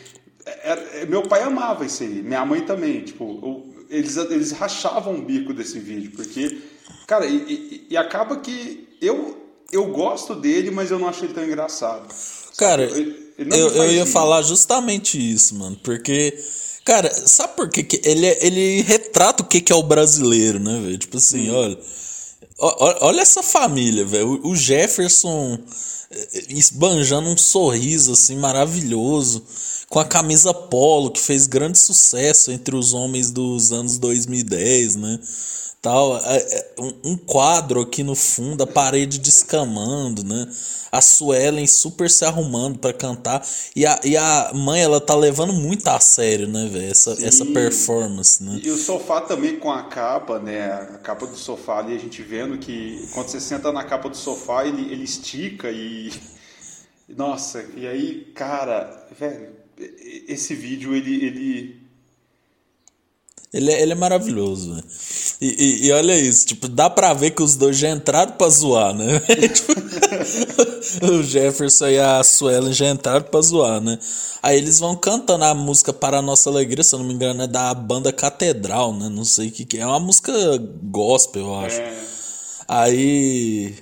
[0.63, 3.01] era- é, meu pai amava isso aí, minha mãe também.
[3.01, 6.11] Tipo, eu- eles, eles rachavam o bico desse vídeo.
[6.15, 6.57] Porque,
[7.07, 9.37] cara, e, e- e acaba que eu,
[9.71, 12.13] eu gosto dele, mas eu não acho ele tão engraçado.
[12.57, 15.77] Cara, Ele- ele eu, eu ia falar justamente isso, mano.
[15.83, 16.37] Porque,
[16.83, 20.59] cara, sabe por que, que ele, é- ele retrata o que, que é o brasileiro,
[20.59, 20.97] né, velho?
[20.97, 21.77] Tipo assim, olha.
[22.61, 24.39] Olha essa família, velho.
[24.43, 25.57] O o Jefferson
[26.11, 29.43] eh, esbanjando um sorriso assim maravilhoso,
[29.89, 35.19] com a camisa polo que fez grande sucesso entre os homens dos anos 2010, né?
[35.81, 40.47] Tal, é, é, um, quadro aqui no fundo, a parede descamando, né?
[40.91, 43.43] A Suelen super se arrumando pra cantar.
[43.75, 46.91] E a, e a mãe, ela tá levando muito a sério, né, velho?
[46.91, 48.59] Essa, essa performance, né?
[48.63, 50.71] E o sofá também com a capa, né?
[50.71, 54.17] A capa do sofá ali, a gente vendo que quando você senta na capa do
[54.17, 56.11] sofá, ele, ele estica e.
[57.09, 59.49] Nossa, e aí, cara, velho,
[60.27, 61.25] esse vídeo ele.
[61.25, 61.80] ele...
[63.53, 64.81] Ele é, ele é maravilhoso, né?
[65.41, 68.47] E, e, e, olha isso, tipo, dá pra ver que os dois já entraram pra
[68.47, 69.19] zoar, né?
[69.53, 73.99] Tipo, o Jefferson e a Suelen já entraram pra zoar, né?
[74.41, 77.43] Aí eles vão cantando a música Para a Nossa Alegria, se eu não me engano,
[77.43, 79.09] é da banda Catedral, né?
[79.09, 79.81] Não sei o que, que é.
[79.81, 80.31] É uma música
[80.83, 81.79] gospel, eu acho.
[81.79, 82.03] É.
[82.67, 83.75] Aí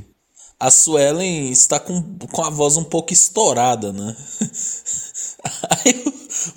[0.59, 2.01] a Suelen está com,
[2.31, 4.15] com a voz um pouco estourada, né?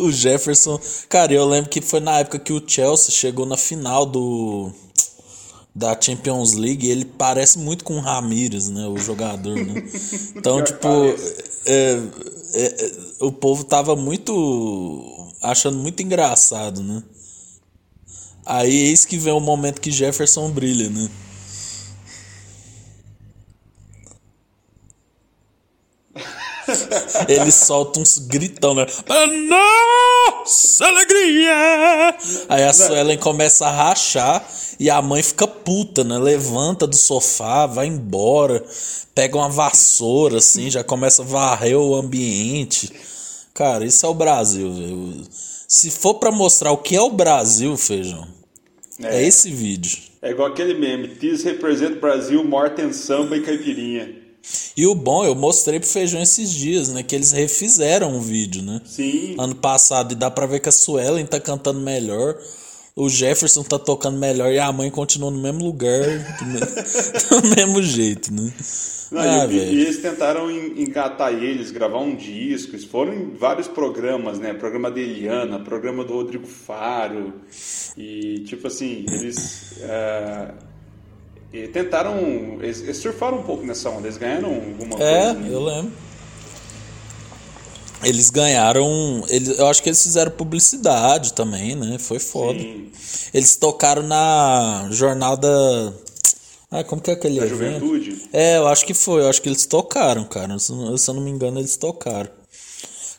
[0.02, 4.04] O Jefferson, cara, eu lembro que foi na época que o Chelsea chegou na final
[4.04, 4.72] do
[5.74, 9.82] da Champions League, ele parece muito com o Ramires, né, o jogador, né?
[10.36, 10.86] Então, tipo,
[11.64, 12.02] é,
[12.54, 17.02] é, é, o povo tava muito achando muito engraçado, né?
[18.44, 21.08] Aí eis que vem o momento que Jefferson brilha, né?
[27.28, 28.86] Ele solta uns gritão, né?
[29.48, 32.16] Nossa alegria!
[32.48, 34.44] Aí a Suelen começa a rachar
[34.78, 36.18] e a mãe fica puta, né?
[36.18, 38.64] Levanta do sofá, vai embora,
[39.14, 42.92] pega uma vassoura, assim, já começa a varrer o ambiente.
[43.54, 45.24] Cara, isso é o Brasil, velho.
[45.68, 48.26] Se for para mostrar o que é o Brasil, feijão,
[49.00, 49.98] é, é esse vídeo.
[50.20, 54.21] É igual aquele meme: Tis representa Brasil, morte samba e caipirinha.
[54.76, 57.02] E o bom, eu mostrei pro Feijão esses dias, né?
[57.02, 58.80] Que eles refizeram o vídeo, né?
[58.84, 59.36] Sim.
[59.38, 60.12] Ano passado.
[60.12, 62.36] E dá pra ver que a Suelen tá cantando melhor.
[62.94, 66.04] O Jefferson tá tocando melhor e a mãe continua no mesmo lugar,
[66.38, 68.52] do mesmo jeito, né?
[69.10, 73.66] Não, ah, e, e, eles tentaram engatar eles, gravar um disco, eles foram em vários
[73.66, 74.52] programas, né?
[74.52, 77.32] Programa da Eliana, programa do Rodrigo Faro.
[77.96, 79.72] E, tipo assim, eles.
[79.78, 80.71] Uh
[81.52, 82.58] e tentaram.
[82.60, 85.48] Eles, eles, surfaram um pouco nessa onda, eles ganharam alguma é, coisa.
[85.48, 85.92] É, eu lembro.
[88.02, 89.24] Eles ganharam.
[89.28, 91.98] Eles, eu acho que eles fizeram publicidade também, né?
[91.98, 92.58] Foi foda.
[92.58, 92.90] Sim.
[93.32, 95.94] Eles tocaram na jornada.
[96.70, 97.80] Ah, como que é aquele da evento?
[97.80, 98.28] Juventude?
[98.32, 99.22] É, eu acho que foi.
[99.22, 100.58] Eu acho que eles tocaram, cara.
[100.58, 102.30] Se, se eu não me engano, eles tocaram.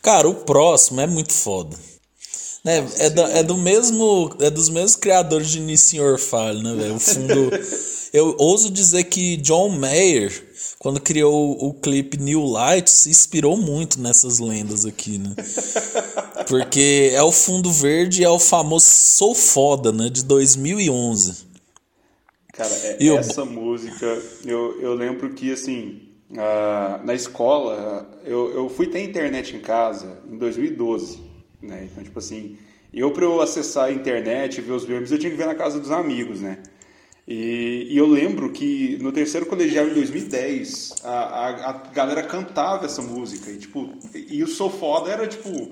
[0.01, 1.77] Cara, o próximo é muito foda.
[2.63, 2.81] Né?
[2.81, 4.35] Nossa, é, da, é do mesmo.
[4.39, 6.95] É dos mesmos criadores de Nissin Orfalho, né, velho?
[6.95, 7.51] O fundo.
[8.13, 10.31] Eu ouso dizer que John Mayer,
[10.77, 15.33] quando criou o, clipe New Light, se inspirou muito nessas lendas aqui, né?
[16.47, 20.09] Porque é o fundo verde e é o famoso Sou Foda, né?
[20.09, 21.47] De 2011.
[22.53, 24.05] Cara, é, essa música,
[24.45, 30.19] eu, eu lembro que, assim, uh, na escola, eu, eu fui ter internet em casa
[30.31, 31.19] em 2012,
[31.63, 31.87] né?
[31.91, 32.57] Então, tipo assim,
[32.93, 35.79] eu para eu acessar a internet, ver os memes, eu tinha que ver na casa
[35.79, 36.59] dos amigos, né?
[37.27, 42.85] E, e, eu lembro que no terceiro colegial em 2010 a, a, a galera cantava
[42.85, 45.71] essa música e tipo e o Sou Foda era tipo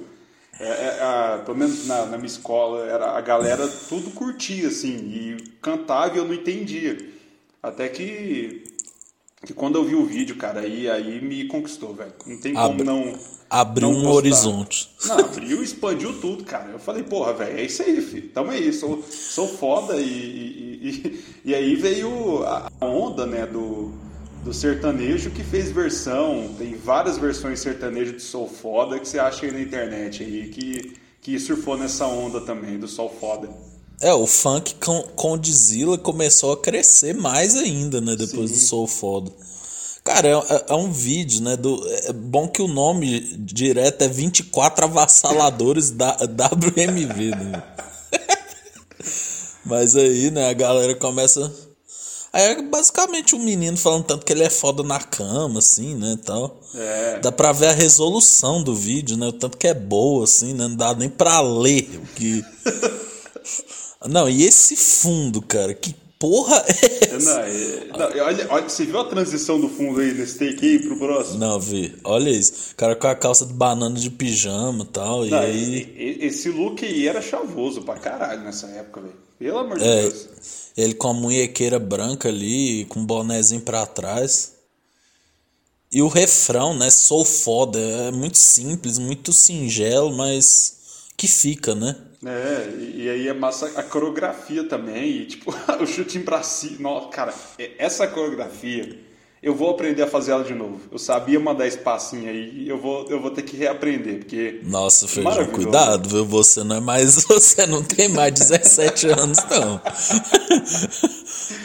[0.57, 4.95] é, é, a, pelo menos na, na, minha escola era a galera tudo curtia assim
[4.95, 6.97] e cantava e eu não entendia
[7.61, 8.63] até que
[9.45, 12.83] que quando eu vi o vídeo cara aí aí me conquistou velho não tem como
[12.83, 13.13] não
[13.51, 14.89] abriu um horizonte.
[15.05, 16.71] Não, abriu, expandiu tudo, cara.
[16.71, 18.29] Eu falei, porra, velho, é isso aí, filho.
[18.29, 19.97] Tamo aí, sou, sou foda.
[19.97, 20.89] E, e,
[21.43, 23.91] e, e aí veio a onda, né, do,
[24.45, 26.55] do sertanejo que fez versão.
[26.57, 30.93] Tem várias versões sertanejo de Sou Foda que você acha aí na internet aí, que,
[31.19, 33.49] que surfou nessa onda também, do Sou Foda.
[34.01, 38.57] É, o funk com, com Dizila começou a crescer mais ainda, né, depois Sim.
[38.57, 39.31] do Sou Foda.
[40.03, 41.55] Cara, é, é, é, um vídeo, né?
[41.55, 47.63] Do, é bom que o nome direto é 24 avassaladores da WMV, né?
[49.63, 51.53] Mas aí, né, a galera começa.
[52.33, 56.17] Aí é basicamente um menino falando tanto que ele é foda na cama, assim, né,
[56.25, 56.59] tal.
[56.73, 57.19] É.
[57.19, 60.67] Dá pra ver a resolução do vídeo, né, o tanto que é boa, assim, né,
[60.67, 62.43] não dá nem pra ler o que...
[64.07, 67.33] não, e esse fundo, cara, que porra é essa?
[67.33, 70.79] Não, é, não, olha, olha, você viu a transição do fundo aí desse take aí
[70.79, 71.39] pro próximo?
[71.39, 71.95] Não, vi.
[72.03, 72.71] Olha isso.
[72.73, 75.25] O cara com a calça de banana de pijama e tal.
[75.25, 76.17] Não, e aí.
[76.21, 79.15] Esse look aí era chavoso pra caralho nessa época, velho.
[79.39, 80.27] Pelo amor de é, Deus.
[80.77, 84.53] Ele com a munhequeira branca ali, com um bonézinho pra trás.
[85.91, 86.91] E o refrão, né?
[86.91, 87.79] Sou foda.
[87.79, 90.77] É muito simples, muito singelo, mas
[91.17, 91.95] que fica, né?
[92.25, 96.77] É, e, e, aí é massa a coreografia também, e tipo, o chutinho pra cima.
[96.79, 97.33] Nossa, cara,
[97.79, 98.99] essa coreografia,
[99.41, 100.79] eu vou aprender a fazer ela de novo.
[100.91, 104.59] Eu sabia mandar espacinho aí, e eu vou, eu vou ter que reaprender, porque.
[104.63, 106.25] Nossa, Feijão, cuidado, viu?
[106.25, 107.25] Você não é mais.
[107.25, 109.81] Você não tem mais 17 anos, não.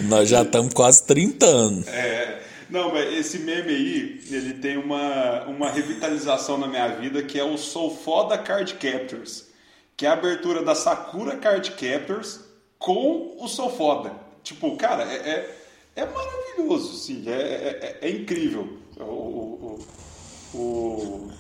[0.09, 1.87] Nós já estamos quase 30 anos.
[1.87, 2.43] É.
[2.71, 7.45] Não, mas esse meme aí, ele tem uma, uma revitalização na minha vida que é
[7.45, 9.46] o Sou Foda Card Captors
[9.97, 12.41] que é a abertura da Sakura Card Captors
[12.79, 14.13] com o Sou Foda.
[14.43, 15.57] Tipo, cara, é, é,
[15.97, 18.79] é maravilhoso, sim, é, é, é, é incrível.
[19.01, 19.81] O,
[20.55, 21.31] o, o,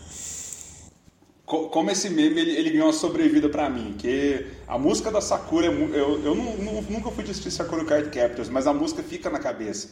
[1.44, 5.66] como esse meme ele, ele ganhou uma sobrevida pra mim, que a música da Sakura,
[5.66, 9.38] eu, eu não, não, nunca fui assistir Sakura Card Captors, mas a música fica na
[9.38, 9.90] cabeça.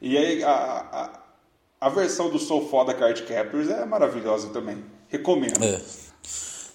[0.00, 4.82] E aí a, a, a versão do Soul Foda Card Captors é maravilhosa também.
[5.08, 5.62] Recomendo.
[5.62, 6.03] É.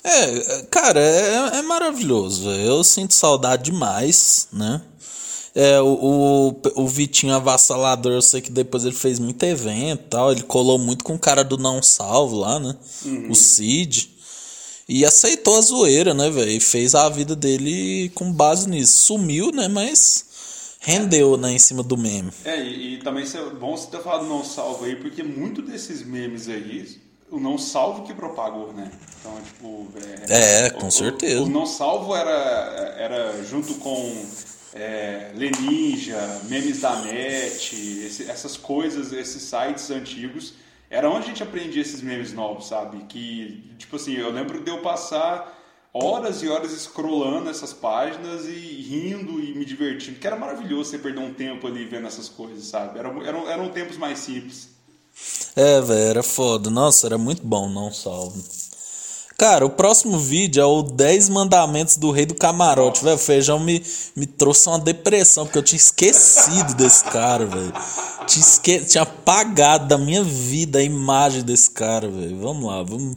[0.03, 2.49] É, cara, é, é maravilhoso.
[2.49, 4.81] Eu sinto saudade demais, né?
[5.53, 10.31] É, o, o, o Vitinho Avassalador, eu sei que depois ele fez muito evento tal.
[10.31, 12.75] Ele colou muito com o cara do Não Salvo lá, né?
[13.03, 13.31] Uhum.
[13.31, 14.09] O Cid.
[14.87, 16.51] E aceitou a zoeira, né, velho?
[16.51, 19.05] E fez a vida dele com base nisso.
[19.05, 19.67] Sumiu, né?
[19.67, 20.25] Mas
[20.79, 22.31] rendeu, né, em cima do meme.
[22.45, 26.05] É, e, e também é bom você ter falado Não Salvo aí, porque muito desses
[26.05, 28.91] memes aí o não salvo que propagou, né?
[29.19, 29.87] Então, tipo.
[30.29, 31.41] É, é com o, certeza.
[31.41, 32.31] O, o, não salvo era,
[32.97, 34.25] era junto com
[34.73, 40.53] é, Leninja, memes da net, esse, essas coisas, esses sites antigos.
[40.89, 43.05] Era onde a gente aprendia esses memes novos, sabe?
[43.07, 45.55] Que, tipo assim, eu lembro de eu passar
[45.93, 50.97] horas e horas scrollando essas páginas e rindo e me divertindo, que era maravilhoso você
[50.97, 52.97] perder um tempo ali vendo essas coisas, sabe?
[52.97, 54.78] Eram, eram, eram tempos mais simples.
[55.55, 56.69] É, velho, era foda.
[56.69, 58.41] Nossa, era muito bom, não salvo.
[59.39, 63.15] Cara, o próximo vídeo é o 10 mandamentos do rei do camarote, velho.
[63.15, 63.81] O feijão me,
[64.13, 67.71] me trouxe uma depressão, porque eu tinha esquecido desse cara, velho.
[68.27, 68.79] Tinha, esque...
[68.81, 72.37] tinha apagado da minha vida a imagem desse cara, velho.
[72.37, 73.15] Vamos lá, vamos.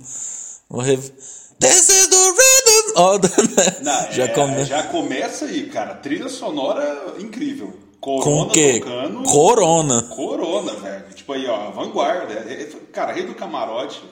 [0.71, 1.11] vamos rev...
[1.59, 2.93] This is the rhythm.
[2.97, 3.19] Oh,
[3.83, 4.65] Não, já, é, come...
[4.65, 5.95] já começa aí, cara.
[5.97, 7.73] Trilha sonora incrível.
[8.03, 8.81] Corona Com o quê?
[8.81, 10.03] Tocando, Corona.
[10.03, 11.05] Corona, velho.
[11.15, 12.35] Tipo aí, ó, vanguarda.
[12.35, 14.03] É, é, cara, rei do camarote.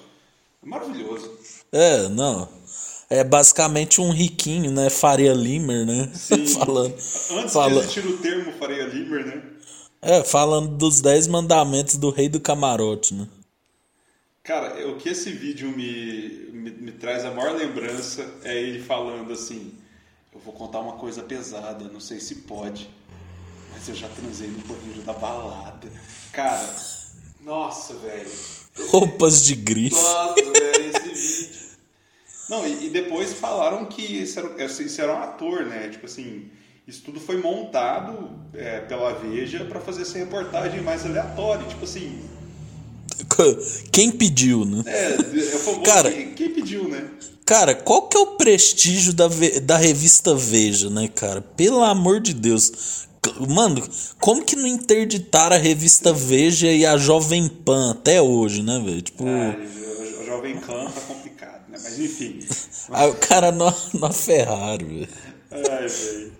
[0.62, 1.28] Maravilhoso.
[1.72, 2.48] É, não.
[3.10, 4.88] É basicamente um riquinho, né?
[4.90, 6.08] Faria Limer, né?
[6.14, 6.46] Sim.
[6.46, 6.92] falando.
[6.92, 7.72] Antes falando...
[7.72, 9.42] de existir o termo Faria Limer, né?
[10.00, 13.26] É, falando dos 10 mandamentos do rei do camarote, né?
[14.44, 19.32] Cara, o que esse vídeo me, me, me traz a maior lembrança é ele falando
[19.32, 19.74] assim:
[20.32, 22.88] Eu vou contar uma coisa pesada, não sei se pode
[23.72, 25.88] mas eu já transei no banheiro da balada.
[26.32, 26.68] Cara,
[27.44, 28.30] nossa, velho.
[28.88, 29.94] Roupas de grife.
[29.94, 31.60] Nossa, velho, esse vídeo.
[32.48, 35.88] Não, e, e, depois falaram que isso era, isso era um ator, né?
[35.88, 36.50] Tipo assim,
[36.86, 41.64] isso tudo foi montado é, pela Veja para fazer essa reportagem mais aleatória.
[41.68, 42.20] Tipo assim.
[43.92, 44.82] Quem pediu, né?
[44.86, 47.08] É, é famoso, Cara, quem, quem pediu, né?
[47.44, 49.28] Cara, qual que é o prestígio da,
[49.62, 51.40] da revista Veja, né, cara?
[51.40, 53.08] Pelo amor de Deus.
[53.48, 53.82] Mano,
[54.18, 59.02] como que não interditaram a revista Veja e a Jovem Pan até hoje, né, velho?
[59.02, 59.26] Tipo.
[59.26, 59.58] É,
[60.20, 61.78] a Jovem Pan tá complicado, né?
[61.82, 62.40] Mas enfim.
[62.90, 65.08] Aí o cara na, na Ferrari, velho.
[65.50, 66.32] Ai, velho.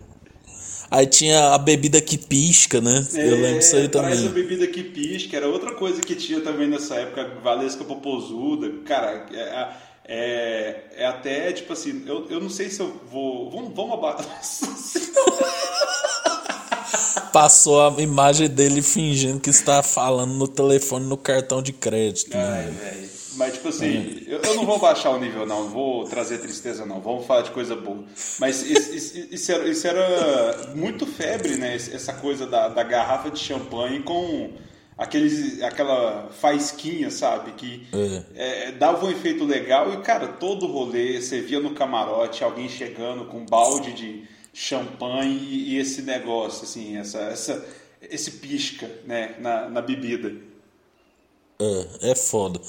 [0.90, 3.07] Aí tinha a bebida que pisca, né?
[3.14, 4.12] É, Eu lembro disso aí também.
[4.12, 8.69] Essa bebida que pisca era outra coisa que tinha também nessa época, Valesca Popozuda.
[8.85, 9.69] Cara, é,
[10.05, 13.49] é, é até tipo assim, eu, eu não sei se eu vou.
[13.51, 14.27] Vamos, vamos abaixo.
[17.33, 22.37] passou a imagem dele fingindo que está falando no telefone no cartão de crédito.
[22.37, 22.75] Né?
[22.83, 24.35] Ai, Mas, tipo assim, é.
[24.35, 25.64] eu, eu, não vou baixar o nível, não.
[25.64, 27.01] Não vou trazer tristeza, não.
[27.01, 28.05] Vamos falar de coisa boa.
[28.38, 31.75] Mas isso, isso, isso, era, isso era, muito febre, né?
[31.75, 34.51] Essa coisa da, da garrafa de champanhe com
[34.96, 37.53] aqueles, aquela faisquinha, sabe?
[37.53, 38.68] Que é.
[38.68, 39.92] É, dava um efeito legal.
[39.94, 45.39] E, cara, todo rolê, você via no camarote alguém chegando com um balde de champanhe
[45.39, 47.67] e, esse negócio, assim, essa, essa,
[48.03, 50.35] esse pisca, né, na, na bebida.
[51.59, 52.61] É, é foda.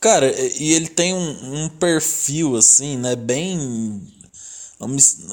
[0.00, 4.00] Cara, e ele tem um, um perfil, assim, né, bem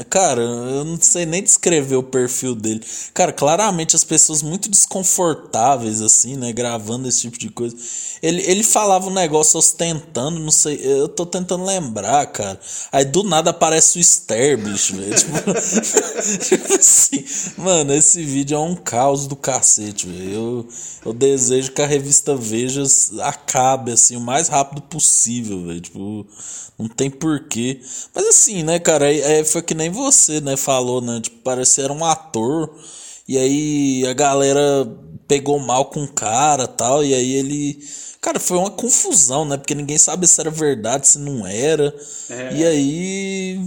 [0.10, 2.82] Cara, eu não sei nem descrever o perfil dele.
[3.14, 6.52] Cara, claramente as pessoas muito desconfortáveis, assim, né?
[6.52, 7.76] Gravando esse tipo de coisa.
[8.24, 10.80] Ele, ele falava um negócio ostentando, não sei.
[10.82, 12.60] Eu tô tentando lembrar, cara.
[12.92, 15.14] Aí do nada aparece o Ster, bicho, velho.
[15.14, 17.24] tipo, tipo assim,
[17.56, 20.34] mano, esse vídeo é um caos do cacete, velho.
[20.34, 20.70] Eu,
[21.06, 22.82] eu desejo que a revista Veja
[23.22, 25.82] acabe, assim, o mais rápido possível, velho.
[25.82, 26.26] Tipo.
[26.78, 27.80] Não tem porquê.
[28.14, 31.20] Mas assim, né, cara, é, foi que nem você, né, falou, né?
[31.22, 32.70] Tipo, parecia um ator.
[33.28, 34.88] E aí a galera
[35.28, 37.04] pegou mal com o cara tal.
[37.04, 37.80] E aí ele.
[38.22, 39.58] Cara, foi uma confusão, né?
[39.58, 41.96] Porque ninguém sabe se era verdade, se não era.
[42.30, 42.56] É.
[42.56, 43.60] E aí.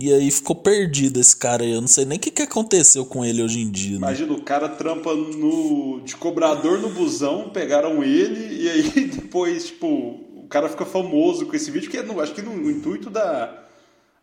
[0.00, 1.72] E aí ficou perdido esse cara aí.
[1.72, 3.92] Eu não sei nem o que, que aconteceu com ele hoje em dia.
[3.92, 3.96] Né?
[3.96, 9.86] Imagina, o cara trampa no, de cobrador no busão, pegaram ele e aí depois, tipo,
[9.86, 13.67] o cara fica famoso com esse vídeo, que é acho que no intuito da,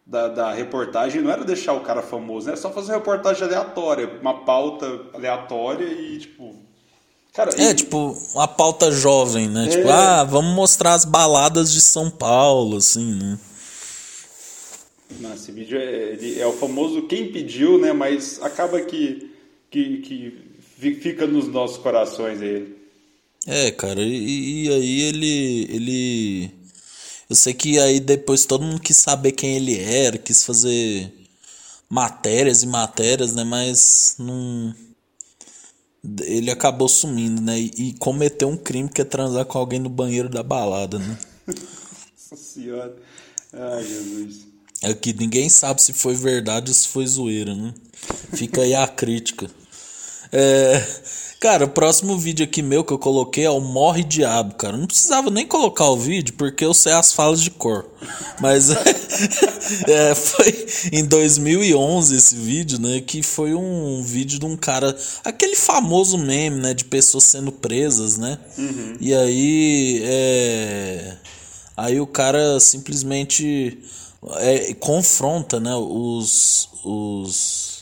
[0.05, 2.51] da, da reportagem não era deixar o cara famoso, né?
[2.51, 6.55] Era só fazer uma reportagem aleatória, uma pauta aleatória e, tipo.
[7.33, 7.73] Cara, é, e...
[7.73, 9.65] tipo, uma pauta jovem, né?
[9.65, 9.69] É...
[9.69, 13.39] Tipo, ah, vamos mostrar as baladas de São Paulo, assim, né?
[15.19, 17.93] Não, esse vídeo é, é o famoso quem pediu, né?
[17.93, 19.31] Mas acaba que,
[19.69, 20.55] que, que
[21.01, 22.75] fica nos nossos corações ele.
[23.47, 25.67] É, cara, e, e aí ele.
[25.69, 26.64] ele
[27.29, 31.11] eu sei que aí depois todo mundo quis saber quem ele era, quis fazer
[31.89, 33.43] matérias e matérias, né?
[33.43, 34.73] Mas não.
[36.21, 37.57] Ele acabou sumindo, né?
[37.57, 41.17] E, cometeu um crime que é transar com alguém no banheiro da balada, né?
[41.47, 42.95] Nossa senhora.
[43.51, 44.47] Ai, Jesus.
[44.83, 47.73] É que ninguém sabe se foi verdade ou se foi zoeira, né?
[48.33, 49.49] Fica aí a crítica.
[50.31, 50.83] É,
[51.39, 54.77] cara, o próximo vídeo aqui meu que eu coloquei é o Morre Diabo, cara.
[54.77, 57.85] Não precisava nem colocar o vídeo porque eu sei as falas de cor.
[58.39, 58.69] Mas
[59.87, 63.01] é, foi em 2011 esse vídeo, né?
[63.01, 64.95] Que foi um vídeo de um cara.
[65.23, 66.73] Aquele famoso meme, né?
[66.73, 68.37] De pessoas sendo presas, né?
[68.57, 68.97] Uhum.
[68.99, 70.01] E aí.
[70.03, 71.17] É,
[71.77, 73.79] aí o cara simplesmente
[74.37, 75.75] é, confronta, né?
[75.75, 76.69] Os.
[76.83, 77.74] os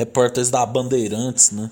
[0.00, 1.70] repórteres da Bandeirantes, né?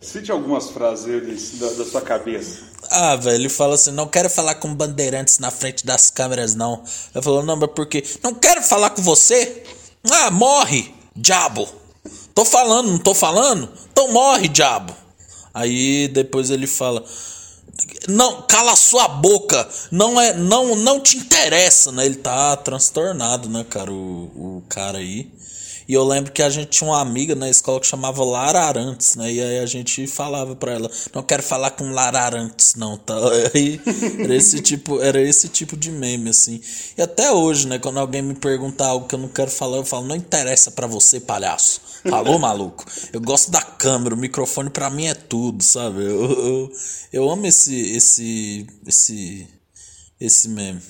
[0.00, 2.64] Cite algumas frases da, da sua cabeça.
[2.90, 6.82] Ah, velho, ele fala assim: não quero falar com bandeirantes na frente das câmeras, não.
[7.14, 8.04] Eu falo, não, mas por quê?
[8.22, 9.62] Não quero falar com você?
[10.10, 11.68] Ah, morre, diabo.
[12.34, 13.70] Tô falando, não tô falando?
[13.92, 14.94] Então morre, diabo.
[15.54, 17.02] Aí depois ele fala:
[18.08, 19.68] não, cala sua boca.
[19.90, 22.06] Não é, não, não te interessa, né?
[22.06, 25.30] Ele tá transtornado, né, cara, o, o cara aí.
[25.86, 29.16] E eu lembro que a gente tinha uma amiga na escola que chamava Lara Arantes,
[29.16, 29.32] né?
[29.32, 33.14] E aí a gente falava pra ela, não quero falar com Lara Arantes, não, tá?
[33.54, 33.80] Aí
[34.18, 36.60] era esse tipo, era esse tipo de meme, assim.
[36.96, 37.78] E até hoje, né?
[37.78, 40.86] Quando alguém me pergunta algo que eu não quero falar, eu falo, não interessa para
[40.86, 41.80] você, palhaço.
[42.08, 42.84] Falou, maluco?
[43.12, 46.02] Eu gosto da câmera, o microfone para mim é tudo, sabe?
[46.02, 46.72] Eu, eu,
[47.12, 49.48] eu amo esse, esse, esse,
[50.20, 50.80] esse meme.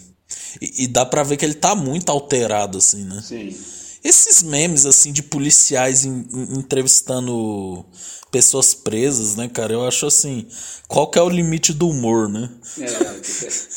[0.61, 3.22] E, e dá pra ver que ele tá muito alterado, assim, né?
[3.22, 3.57] Sim.
[4.05, 7.87] Esses memes, assim, de policiais entrevistando
[8.31, 9.73] pessoas presas, né, cara?
[9.73, 10.47] Eu acho assim,
[10.87, 12.51] qual que é o limite do humor, né?
[12.79, 12.87] É,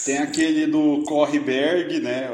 [0.03, 2.29] tem aquele do Correberg, né?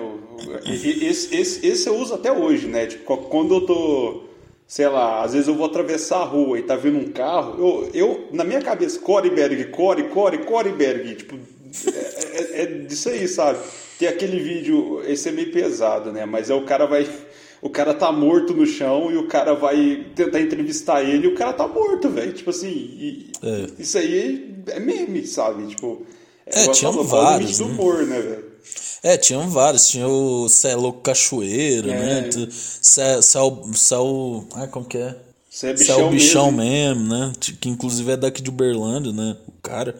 [0.65, 2.87] Esse, esse, esse eu uso até hoje, né?
[2.87, 4.23] Tipo, quando eu tô,
[4.65, 7.91] sei lá, às vezes eu vou atravessar a rua e tá vindo um carro, eu,
[7.93, 13.59] eu na minha cabeça, Correberg, Core, Core, Correberg, tipo, é, é, é disso aí, sabe?
[13.99, 16.25] Tem aquele vídeo, esse é meio pesado, né?
[16.25, 17.07] Mas é o cara vai
[17.63, 21.35] o cara tá morto no chão e o cara vai tentar entrevistar ele e o
[21.35, 22.33] cara tá morto, velho.
[22.33, 23.67] Tipo assim, e, é.
[23.79, 25.67] isso aí é meme, sabe?
[25.67, 26.05] Tipo,
[26.45, 27.59] é, tinham falou, vários.
[27.61, 27.65] Né?
[27.65, 28.45] humor, né, velho?
[29.01, 29.87] É, tinham vários.
[29.87, 32.21] Tinha o Cé Louco Cachoeiro, é.
[32.21, 32.29] né?
[32.51, 34.45] Cé, Céu, Céu.
[34.55, 35.15] Ah, como que é?
[35.49, 37.05] Cé é bichão, bichão mesmo.
[37.05, 37.31] mesmo, né?
[37.61, 39.37] Que inclusive é daqui de Uberlândia, né?
[39.47, 39.95] O cara.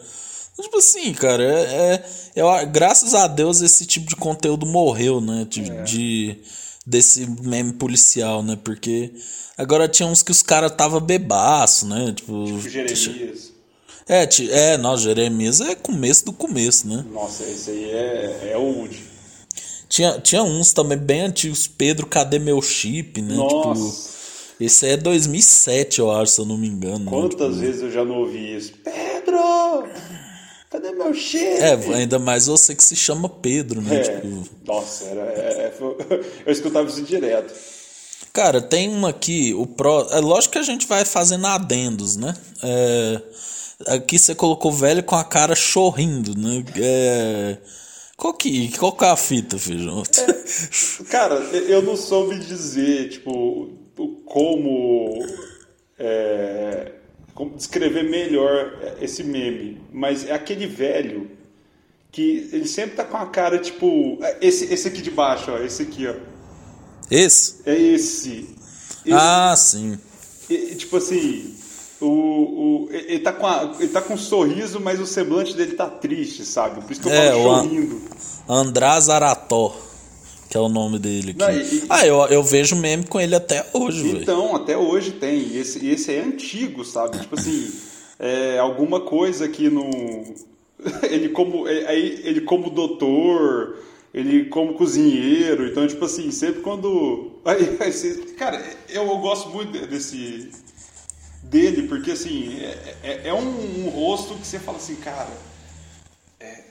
[0.61, 2.03] Tipo assim, cara, é,
[2.36, 5.47] é, é, graças a Deus esse tipo de conteúdo morreu, né?
[5.49, 5.82] De, é.
[5.84, 6.38] de
[6.86, 8.57] desse meme policial, né?
[8.61, 9.11] Porque
[9.57, 12.13] agora tinha uns que os caras tava bebaço, né?
[12.15, 13.53] Tipo, tipo Jeremias.
[14.07, 17.05] É, é, nossa, Jeremias é começo do começo, né?
[17.11, 19.01] Nossa, esse aí é, é old.
[19.88, 23.36] Tinha, tinha uns também bem antigos, Pedro, cadê meu chip, né?
[23.36, 24.09] Nossa.
[24.09, 24.13] Tipo,
[24.59, 26.99] esse é 2007, eu acho, se eu não me engano.
[26.99, 27.11] Né?
[27.11, 27.61] Quantas né?
[27.61, 28.73] tipo, vezes eu já não ouvi isso?
[28.84, 29.39] Pedro!
[30.74, 31.45] Cadê meu chip?
[31.45, 33.95] É, ainda mais você que se chama Pedro, né?
[33.95, 34.49] É, tipo...
[34.65, 35.74] Nossa, era, é, é
[36.47, 37.53] eu escutava isso direto.
[38.34, 40.07] Cara, tem uma aqui, o Pro.
[40.09, 42.34] É lógico que a gente vai fazendo adendos, né?
[42.63, 43.21] É,
[43.86, 46.65] aqui você colocou velho com a cara chorrindo, né?
[46.76, 47.57] É,
[48.17, 50.01] qual que, qual que é a fita, filho?
[50.01, 53.69] É, cara, eu não soube dizer, tipo,
[54.26, 55.24] como.
[55.99, 56.93] É, como
[57.55, 61.31] descrever melhor esse meme, mas é aquele velho
[62.11, 65.81] que ele sempre tá com a cara tipo esse esse aqui de baixo, ó, esse
[65.81, 66.13] aqui, ó.
[67.09, 67.61] Esse?
[67.65, 68.55] É esse.
[69.05, 69.99] esse ah, sim.
[70.49, 71.55] E, tipo assim,
[71.99, 75.73] o, o, ele, tá com a, ele tá com um sorriso, mas o semblante dele
[75.73, 76.81] tá triste, sabe?
[76.81, 78.01] Por isso que eu é, falo chorrindo.
[78.47, 79.75] András Arató
[80.54, 81.36] que é o nome dele.
[81.36, 84.56] Não, e, ah, eu, eu vejo meme com ele até hoje, Então, véio.
[84.58, 85.39] até hoje tem.
[85.39, 87.18] E esse, esse é antigo, sabe?
[87.18, 87.74] Tipo assim,
[88.20, 89.89] é, alguma coisa que no.
[91.10, 91.68] ele como.
[91.68, 93.80] É, aí ele como doutor,
[94.14, 95.66] ele como cozinheiro.
[95.66, 97.32] Então, tipo assim, sempre quando.
[97.45, 100.51] Aí, aí, cara, eu, eu gosto muito desse.
[101.41, 105.32] dele, porque assim, é, é, é um, um rosto que você fala assim, cara.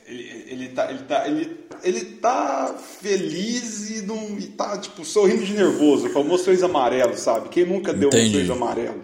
[0.06, 5.44] Ele, ele, tá, ele, tá, ele, ele tá feliz e, não, e tá, tipo, sorrindo
[5.44, 7.48] de nervoso, o sorriso amarelo, sabe?
[7.48, 8.24] Quem nunca deu Entendi.
[8.26, 9.00] um sorriso amarelo?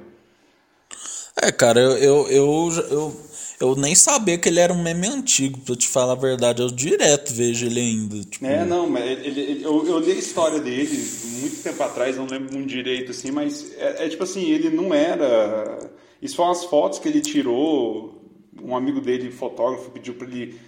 [1.41, 3.17] É, cara, eu, eu, eu, eu,
[3.61, 6.63] eu nem sabia que ele era um meme antigo, pra te falar a verdade.
[6.63, 8.25] Eu direto vejo ele ainda.
[8.25, 10.97] Tipo, É, não, mas ele, ele- eu, eu li a história dele
[11.41, 14.95] muito tempo atrás, não lembro muito direito, assim, mas é, é tipo assim, ele não
[14.95, 15.91] era.
[16.23, 18.17] Isso foram as fotos que ele tirou.
[18.61, 20.59] Um amigo dele, fotógrafo, pediu pra ele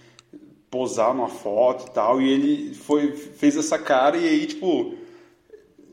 [0.71, 4.95] posar numa foto e tal, e ele foi, fez essa cara, e aí, tipo,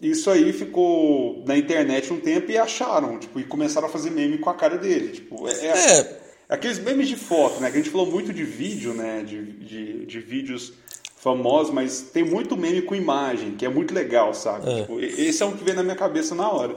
[0.01, 4.37] isso aí ficou na internet um tempo e acharam, tipo, e começaram a fazer meme
[4.37, 5.09] com a cara dele.
[5.09, 6.19] Tipo, é, é- É.
[6.47, 7.71] aqueles memes de foto, né?
[7.71, 9.23] Que a gente falou muito de vídeo, né?
[9.23, 10.73] De, de, de vídeos
[11.15, 14.69] famosos, mas tem muito meme com imagem, que é muito legal, sabe?
[14.69, 14.81] É.
[14.81, 16.75] Tipo, esse é um que vem na minha cabeça na hora.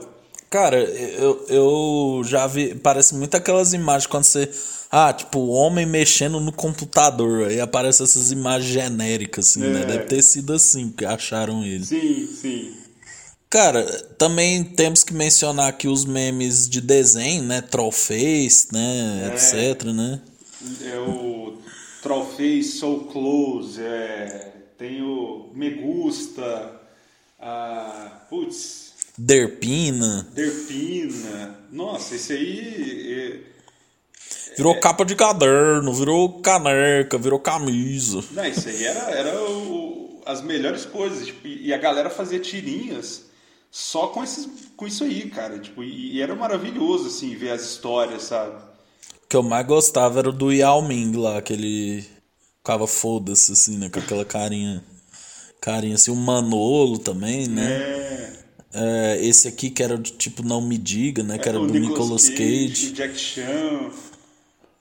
[0.51, 2.75] Cara, eu, eu já vi.
[2.75, 4.51] Parece muito aquelas imagens quando você.
[4.91, 7.47] Ah, tipo, o homem mexendo no computador.
[7.47, 9.83] Aí aparecem essas imagens genéricas, assim, né?
[9.83, 9.85] É.
[9.85, 11.85] Deve ter sido assim que acharam ele.
[11.85, 12.75] Sim, sim.
[13.49, 13.85] Cara,
[14.17, 17.61] também temos que mencionar aqui os memes de desenho, né?
[17.61, 19.31] Trollface, né?
[19.31, 19.33] É.
[19.33, 20.19] Etc, né?
[20.83, 21.59] É o
[22.03, 26.77] Trollface So Close, é, tem o Me Gusta,
[27.39, 28.25] a.
[28.29, 28.90] Putz.
[29.25, 30.27] Derpina.
[30.33, 31.55] Derpina.
[31.71, 33.43] Nossa, esse aí.
[34.57, 38.19] Virou capa de caderno, virou caneca, virou camisa.
[38.19, 41.27] é- Não, isso aí era, era o- as melhores coisas.
[41.27, 43.25] tipo, e a galera fazia tirinhas
[43.69, 45.59] só com, esses, com isso aí, cara.
[45.59, 48.55] Tipo, e, e era maravilhoso, assim, ver as histórias, sabe?
[49.23, 52.03] O que eu mais gostava era o do Yao Ming lá, aquele.
[52.57, 53.87] Ficava foda-se, assim, né?
[53.89, 54.83] Com aquela carinha.
[55.61, 57.71] Carinha assim, o Manolo também, né?
[57.71, 58.41] É.
[58.73, 61.37] É, esse aqui que era do tipo Não Me Diga, né?
[61.37, 62.87] Que era do Nicolas Cage.
[62.89, 63.89] o Jack Chan,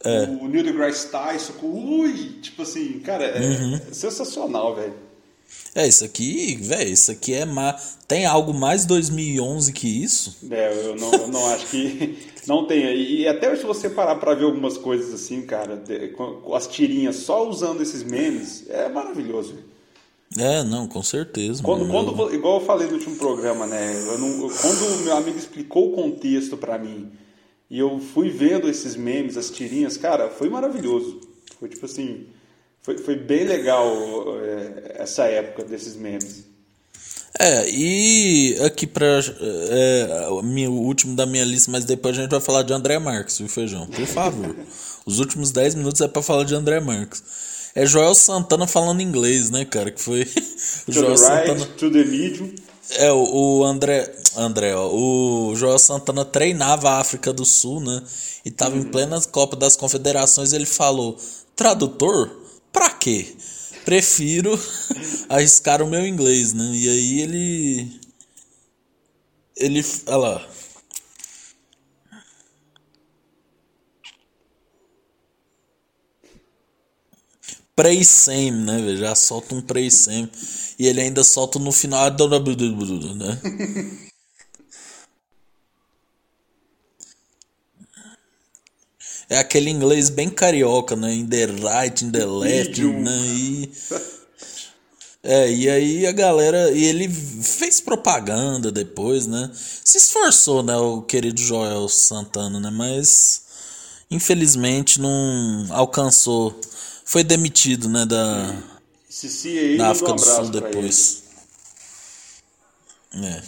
[0.05, 0.22] É.
[0.24, 3.80] o Neil deGrasse Tyson, ui, tipo assim, cara, é Uhum.
[3.93, 4.95] sensacional, velho.
[5.74, 7.72] É, isso aqui, velho, isso aqui é ma...
[8.09, 10.36] Tem algo mais 2011 que isso?
[10.51, 12.16] É, eu não, eu não acho que
[12.47, 12.84] não tem.
[12.97, 15.82] E até se você parar pra ver algumas coisas assim, cara,
[16.16, 19.55] com as tirinhas só usando esses memes, é maravilhoso.
[19.55, 19.70] velho.
[20.39, 21.62] É, não, com certeza.
[21.62, 22.14] Quando, mano.
[22.14, 23.93] quando, igual eu falei no último programa, né?
[24.07, 27.11] eu não- eu- quando o meu amigo explicou o contexto pra mim
[27.68, 31.20] e eu fui vendo esses memes, as tirinhas, cara, foi maravilhoso.
[31.59, 32.26] Foi tipo assim,
[32.81, 33.93] foi, foi bem legal
[34.41, 36.45] é, essa época desses memes.
[37.39, 39.07] É, e aqui pra.
[39.41, 43.39] É, o último da minha lista, mas depois a gente vai falar de André Marques,
[43.39, 43.87] viu, Feijão?
[43.87, 44.55] Por favor.
[45.07, 47.22] Os últimos 10 minutos é pra falar de André Marques.
[47.75, 49.91] É Joel Santana falando inglês, né, cara?
[49.91, 50.27] Que foi.
[50.87, 51.66] O To Joel the right, Santana.
[51.77, 52.55] to the medium.
[52.91, 54.12] É, o, André.
[54.37, 54.89] André, ó.
[54.93, 58.03] O Joel Santana treinava a África do Sul, né?
[58.45, 60.53] E tava em plena Copa das Confederações.
[60.53, 61.16] Ele falou:
[61.57, 62.31] Tradutor?
[62.73, 63.35] Pra quê?
[63.85, 64.59] Prefiro
[65.29, 66.71] arriscar o meu inglês, né?
[66.75, 68.01] E aí ele.
[69.57, 69.85] Ele.
[70.07, 70.49] Olha lá.
[77.81, 78.95] Pre-sem, né?
[78.95, 80.31] Já solta um pre-sem.
[80.78, 82.11] E ele ainda solta no final.
[82.11, 83.41] Né?
[89.31, 91.14] É aquele inglês bem carioca, né?
[91.14, 93.18] In the right, in the left, né?
[93.28, 93.72] E...
[95.22, 96.70] É, e aí a galera.
[96.72, 99.51] E ele fez propaganda depois, né?
[99.55, 100.76] Se esforçou, né?
[100.76, 102.68] O querido Joel Santana, né?
[102.68, 103.43] Mas.
[104.11, 106.61] Infelizmente não alcançou.
[107.11, 108.07] Foi demitido, né?
[108.07, 108.55] Da,
[109.43, 111.25] aí, da África um do Sul depois.
[113.13, 113.43] É.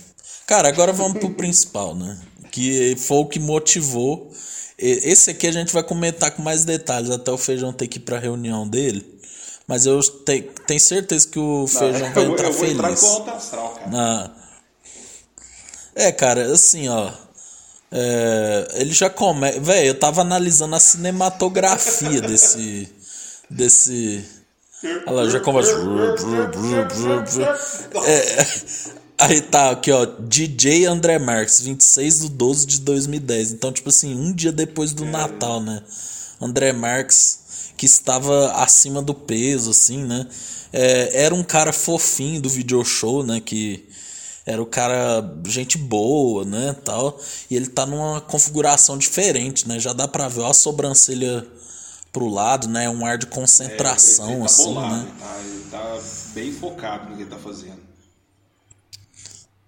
[0.49, 2.19] Cara, agora vamos pro principal, né?
[2.51, 4.33] Que foi o que motivou.
[4.77, 8.01] Esse aqui a gente vai comentar com mais detalhes até o Feijão ter que ir
[8.01, 9.07] pra reunião dele.
[9.65, 11.69] Mas eu te- tenho certeza que o.
[11.71, 12.75] Feijão eu vai vou, entrar eu vou feliz.
[12.75, 13.91] entrar com astral, cara.
[13.95, 14.31] Ah.
[15.95, 17.13] É, cara, assim, ó.
[17.93, 19.61] É, ele já começa.
[19.61, 22.89] Véi, eu tava analisando a cinematografia desse.
[23.53, 24.25] Desse.
[25.07, 25.73] Olha lá, já começa.
[28.05, 28.47] É,
[29.19, 30.05] aí tá aqui, ó.
[30.05, 33.53] DJ André Marques, 26 de 12 de 2010.
[33.53, 35.83] Então, tipo assim, um dia depois do Natal, né?
[36.41, 37.39] André Marques,
[37.77, 40.27] que estava acima do peso, assim, né?
[40.73, 43.41] É, era um cara fofinho do video show, né?
[43.41, 43.89] Que
[44.45, 46.75] era o cara, gente boa, né?
[46.85, 47.21] Tal.
[47.49, 49.79] E ele tá numa configuração diferente, né?
[49.79, 51.47] Já dá pra ver ó, a sobrancelha
[52.13, 52.89] pro lado, né?
[52.91, 55.03] Um ar de concentração, ele, ele tá assim, bolado, né?
[55.03, 56.01] ele tá, ele tá
[56.35, 57.81] bem focado no que ele tá fazendo.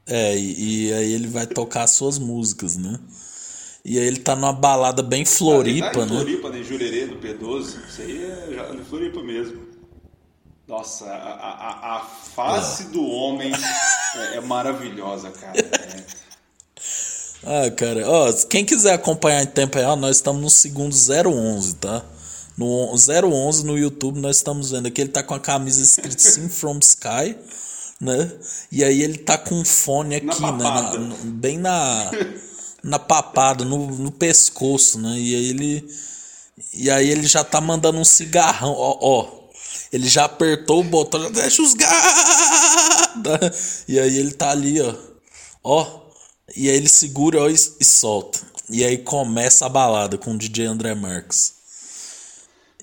[0.06, 2.98] É, e, e aí ele vai tocar suas músicas, né?
[3.84, 6.08] E aí ele tá numa balada bem Floripa, ah, tá em né?
[6.08, 6.62] Floripa, né?
[6.62, 7.86] Jurerê do P12.
[7.88, 9.62] Isso aí é já Floripa mesmo.
[10.66, 13.52] Nossa, a, a, a face do homem
[14.16, 15.58] é, é maravilhosa, cara.
[15.58, 16.24] É.
[17.46, 22.02] Ah, cara, ó, quem quiser acompanhar em tempo real, nós estamos no segundo 011, tá?
[22.56, 26.48] No 011 no YouTube nós estamos vendo aqui, ele tá com a camisa escrita Sim
[26.48, 27.36] From Sky,
[28.00, 28.30] né?
[28.70, 30.64] E aí ele tá com um fone aqui, Na né?
[30.64, 32.10] Na- bem na
[32.82, 35.18] na papada, no, no pescoço, né?
[35.18, 35.88] E aí ele
[36.74, 39.44] e aí ele já tá mandando um cigarrão, ó, ó.
[39.92, 42.24] Ele já apertou o botão, já deixa os gatos.
[43.88, 44.94] E aí ele tá ali, ó.
[45.62, 46.00] Ó.
[46.56, 48.40] E aí ele segura ó, e, e solta.
[48.68, 51.52] E aí começa a balada com o DJ André Marques.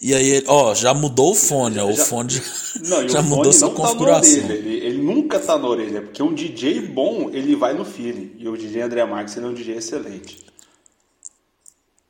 [0.02, 1.88] E aí, ele- ó, já mudou o fone, ó.
[1.88, 2.42] O Já- fone já,
[2.82, 4.34] Não, já o mudou fone sua tá configuração.
[4.34, 4.54] orelha.
[4.54, 8.32] Ele, ele nunca tá na orelha, porque um DJ bom, ele vai no feeling.
[8.40, 10.44] E o DJ André Marques, ele é um DJ excelente.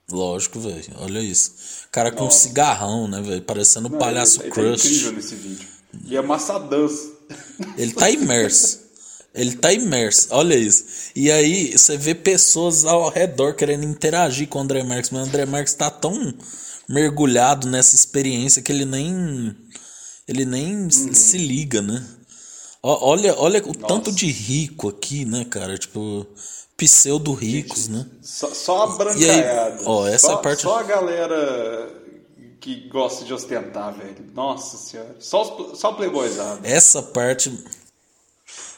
[0.10, 0.84] Lógico, velho.
[1.00, 1.54] Olha isso.
[1.92, 3.42] Cara com um cigarrão, né, velho?
[3.42, 4.86] Parecendo o Não, palhaço ele, ele tá Crush.
[4.86, 5.68] incrível nesse vídeo.
[6.06, 6.22] E é.
[7.78, 8.80] Ele tá imerso.
[9.34, 10.84] Ele tá imerso, olha isso.
[11.16, 15.26] E aí você vê pessoas ao redor querendo interagir com o André Marques, mas o
[15.30, 16.34] André Marques tá tão
[16.92, 19.56] mergulhado nessa experiência que ele nem
[20.28, 22.04] ele nem se- se liga, né?
[22.84, 25.78] Olha, olha o tanto de rico aqui, né, cara?
[25.78, 26.26] Tipo,
[26.78, 28.06] pseudo ricos, né?
[28.22, 29.82] Só, só a brancaiada.
[29.86, 31.90] ó, essa só, é a parte- Só a galera
[32.60, 34.16] que gosta de ostentar, velho.
[34.34, 35.16] Nossa senhora.
[35.20, 36.62] Só, só playboyzado.
[36.64, 37.52] Essa parte.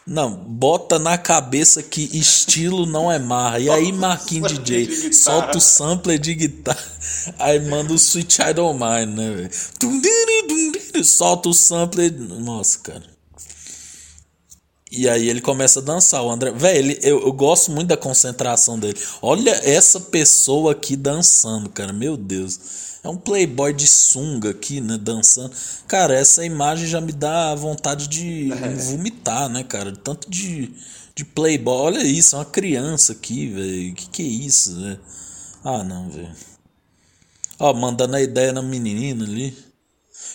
[0.05, 3.59] Não, bota na cabeça que estilo não é marra.
[3.59, 6.91] E aí, Marquinhos DJ, solta o sampler de guitarra.
[7.39, 11.05] Aí manda o Sweet Child O' Mine, né, velho?
[11.05, 12.11] Solta o sampler.
[12.11, 13.13] Nossa, cara.
[14.95, 16.21] E aí ele começa a dançar.
[16.21, 16.51] O André.
[16.51, 18.99] Velho, eu, eu gosto muito da concentração dele.
[19.21, 21.91] Olha essa pessoa aqui dançando, cara.
[21.91, 22.59] Meu Deus.
[23.03, 24.97] É um playboy de sunga aqui, né?
[24.97, 25.53] Dançando.
[25.87, 28.49] Cara, essa imagem já me dá vontade de
[28.89, 29.91] vomitar, né, cara?
[29.91, 30.73] Tanto de,
[31.13, 31.75] de playboy.
[31.75, 33.93] Olha isso, é uma criança aqui, velho.
[33.93, 34.99] Que que é isso, velho?
[35.63, 36.33] Ah, não, velho.
[37.59, 39.53] Ó, mandando a ideia na menina ali.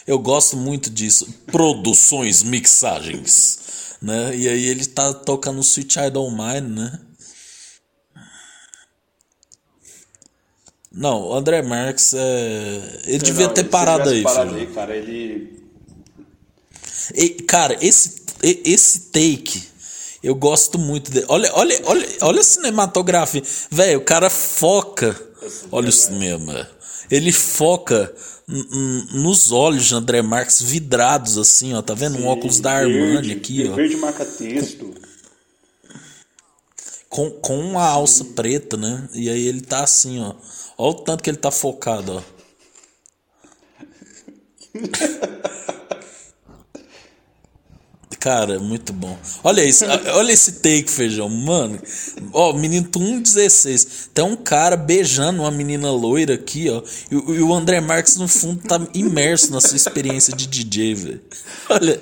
[0.07, 1.27] Eu gosto muito disso.
[1.47, 3.97] Produções, mixagens.
[4.01, 4.37] Né?
[4.37, 7.01] E aí ele tá tocando Sweet O' Mine, né?
[10.99, 13.01] Não, o André Marques é...
[13.07, 14.69] Ele devia Não, ter se parado aí, parado filho.
[14.69, 15.63] aí, cara, ele.
[17.15, 19.63] E, cara, esse, esse take,
[20.25, 21.27] eu gosto muito dele.
[21.29, 23.43] Olha, olha, olha, olha a cinematografia.
[23.71, 25.17] Velho, o cara foca.
[25.71, 26.69] Olha o cinema.
[27.09, 28.13] Ele foca
[29.13, 31.81] nos olhos de André Marques vidrados assim, ó.
[31.81, 32.19] Tá vendo?
[32.19, 33.75] Um óculos da Armani verde, aqui, ó.
[33.77, 34.93] Verde marca texto.
[37.09, 39.09] Com, com uma alça preta, né?
[39.15, 40.35] E aí ele tá assim, ó.
[40.79, 42.23] Olha o tanto que ele tá focado, ó.
[48.21, 49.17] Cara, é muito bom.
[49.45, 51.79] Olha isso, olha esse take, feijão, mano.
[52.33, 54.09] Ó, menino com 1,16.
[54.13, 56.83] Tem um cara beijando uma menina loira aqui, ó.
[57.11, 60.95] E, o- e o André Marques, no fundo, tá imerso na sua experiência de DJ,
[60.95, 61.21] velho.
[61.69, 62.01] Olha.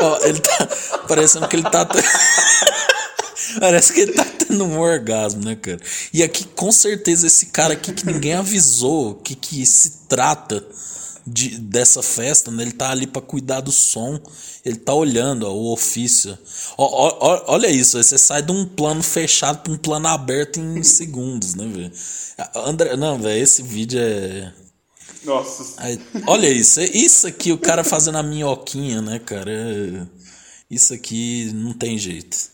[0.00, 0.66] Ó, ele tá.
[1.08, 1.86] Parecendo que ele tá.
[3.60, 5.80] Parece que ele tá tendo um orgasmo, né, cara?
[6.12, 10.64] E aqui, com certeza, esse cara aqui que ninguém avisou que, que se trata
[11.26, 12.62] de, dessa festa, né?
[12.62, 14.20] Ele tá ali pra cuidar do som.
[14.64, 16.36] Ele tá olhando, ó, o ofício.
[16.76, 16.84] Ó,
[17.20, 21.54] ó, olha isso, você sai de um plano fechado pra um plano aberto em segundos,
[21.54, 21.92] né, velho?
[22.66, 24.52] André, não, velho, esse vídeo é.
[25.24, 25.74] Nossa.
[25.78, 29.50] Aí, olha isso, é isso aqui, o cara fazendo a minhoquinha, né, cara?
[29.50, 30.06] É-
[30.70, 32.53] Isso aqui não tem jeito.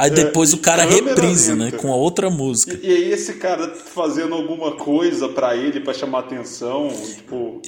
[0.00, 1.76] Aí depois e o cara reprisa, né, lenta.
[1.76, 2.78] com a outra música.
[2.82, 7.60] E, e aí esse cara fazendo alguma coisa pra ele, pra chamar atenção, tipo...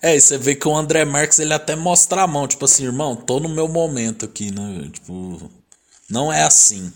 [0.00, 2.84] É, e você vê que o André Marques ele até mostra a mão, tipo assim,
[2.84, 4.88] irmão, tô no meu momento aqui, né?
[4.92, 5.50] Tipo,
[6.08, 6.92] não é assim.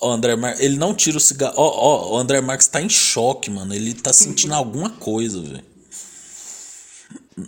[0.00, 1.54] O André Marques, ele não tira o cigarro.
[1.56, 3.74] Ó, ó, o André Marques tá em choque, mano.
[3.74, 5.64] Ele tá sentindo alguma coisa, velho.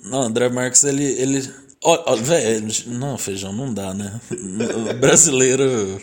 [0.04, 1.04] Não, o André Marques, ele.
[1.04, 1.69] ele...
[1.82, 4.20] Ó, velho, não, feijão, não dá, né?
[4.30, 6.00] O brasileiro.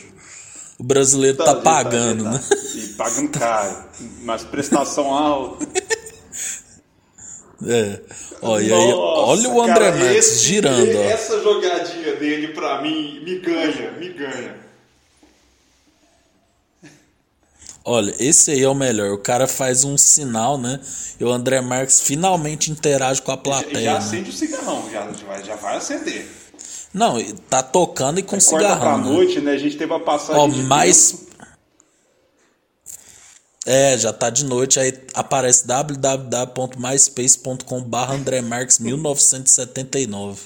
[0.80, 2.43] O brasileiro tá, ali, pagando, ali, né?
[2.75, 3.84] E pagando caro.
[4.23, 5.65] Mas prestação alta.
[7.67, 7.99] É.
[8.43, 8.95] Aí, Nossa,
[9.32, 11.01] olha o André cara, Marques esse- girando, ó.
[11.03, 14.55] Essa jogadinha dele, pra mim, me ganha, me ganha.
[17.89, 19.13] Olha, esse aí é o melhor.
[19.13, 20.77] O cara faz um sinal, né?
[21.17, 23.75] E o André Marques finalmente interage com a plateia.
[23.75, 23.97] Já, já né?
[23.97, 24.29] acende né?
[24.29, 25.09] o cigarrão, já,
[25.41, 26.27] já vai acender.
[26.93, 27.17] Não,
[27.49, 28.79] tá tocando e com é cigarrão.
[28.79, 29.05] Pra né?
[29.05, 29.53] noite, né?
[29.53, 30.41] A gente teve a passagem.
[30.41, 31.27] Ó, de mais.
[33.65, 40.41] É, já tá de noite, aí aparece www.myspace.com.br André Marques 1979.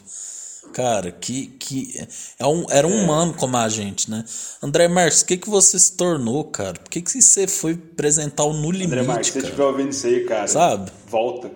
[0.73, 2.07] Cara, que, que
[2.39, 4.23] é um, era um humano como a gente, né?
[4.63, 6.73] André Marques, o que, que você se tornou, cara?
[6.73, 9.89] Por que, que você foi apresentar o No Limite, André Marques, se você estiver ouvindo
[9.91, 10.91] isso aí, cara, Sabe?
[11.07, 11.51] volta.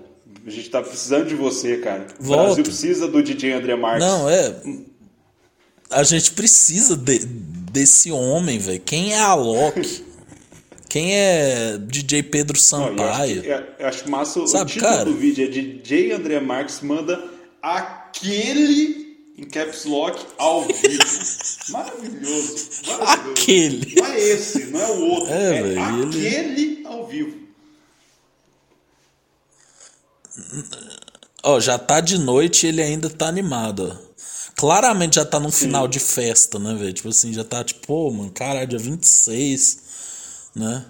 [0.45, 2.05] A gente tá precisando de você, cara.
[2.19, 2.43] O Volta.
[2.45, 4.05] Brasil precisa do DJ André Marques.
[4.07, 4.55] Não, é.
[5.89, 8.79] A gente precisa de- desse homem, velho.
[8.81, 10.03] Quem é a Loki?
[10.87, 13.41] Quem é DJ Pedro Não, e eu acho, Sampaio?
[13.41, 15.05] que- é- eu acho massa o Sabe, título cara?
[15.05, 17.23] do vídeo é DJ André Marques manda
[17.61, 19.04] aquele
[19.37, 20.79] em caps lock ao vivo.
[21.69, 22.69] Maravilhoso.
[22.87, 23.31] maravilhoso.
[23.31, 23.95] Aquele.
[23.95, 25.33] Não é esse, não é o outro.
[25.33, 27.45] É, É, velho, ele- aquele ao vivo.
[31.43, 34.05] Ó, já tá de noite e ele ainda tá animado, ó.
[34.55, 36.93] Claramente já tá num final de festa, né, velho?
[36.93, 39.79] Tipo assim, já tá tipo, pô, mano, caralho, dia 26,
[40.55, 40.85] né?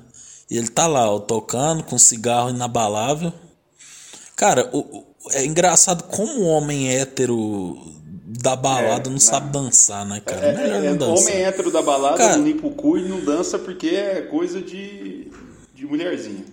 [0.50, 3.34] E ele tá lá, ó, tocando com cigarro inabalável.
[4.36, 7.82] Cara, o- é engraçado como o homem hétero
[8.46, 9.20] da balada É, não né?
[9.20, 10.46] sabe dançar, né, cara?
[10.46, 11.34] É, Melhor é, não dançar.
[11.34, 14.62] homem hétero da balada Cara- não limpa o cu e não dança porque é coisa
[14.62, 15.28] de,
[15.74, 16.46] de mulherzinha.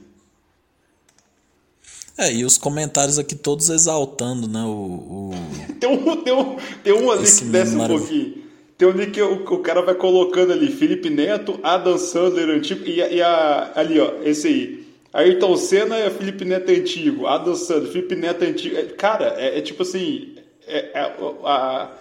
[2.16, 4.68] É, e os comentários aqui todos exaltando, né, o...
[4.68, 5.30] o...
[5.80, 8.43] Tem um, tem um, tem um ali Esse que desce um pouquinho.
[8.78, 12.84] Tem um ali que o, o cara vai colocando ali, Felipe Neto, Adam Sandler antigo,
[12.86, 14.82] e, a- e a, ali, ó, esse aí.
[15.12, 18.76] Ayrton Senna é Felipe Neto antigo, Adam Sandler, Felipe Neto antigo.
[18.76, 20.32] É, cara, é, é tipo assim,
[20.73, 21.97] é, é o- a-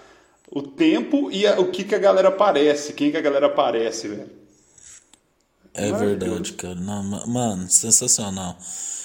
[0.52, 4.08] o tempo e a- o que, que a galera aparece, quem que a galera aparece,
[4.08, 4.30] velho.
[5.74, 6.76] É verdade, cara.
[6.76, 8.58] Não, ma- mano, sensacional.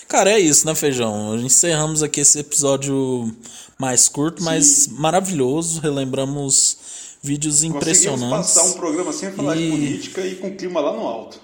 [0.09, 1.37] Cara, é isso, né, Feijão?
[1.39, 3.33] Encerramos aqui esse episódio
[3.79, 5.81] mais curto, mas maravilhoso.
[5.81, 8.55] Relembramos vídeos impressionantes.
[8.55, 11.41] passar um programa sem falar de E- política e com clima lá no alto.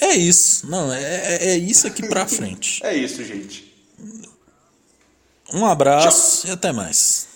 [0.00, 0.66] É isso.
[0.68, 2.80] Não, é, é- é isso aqui pra frente.
[2.84, 3.69] É isso, gente.
[5.52, 7.29] Um abraço e até mais.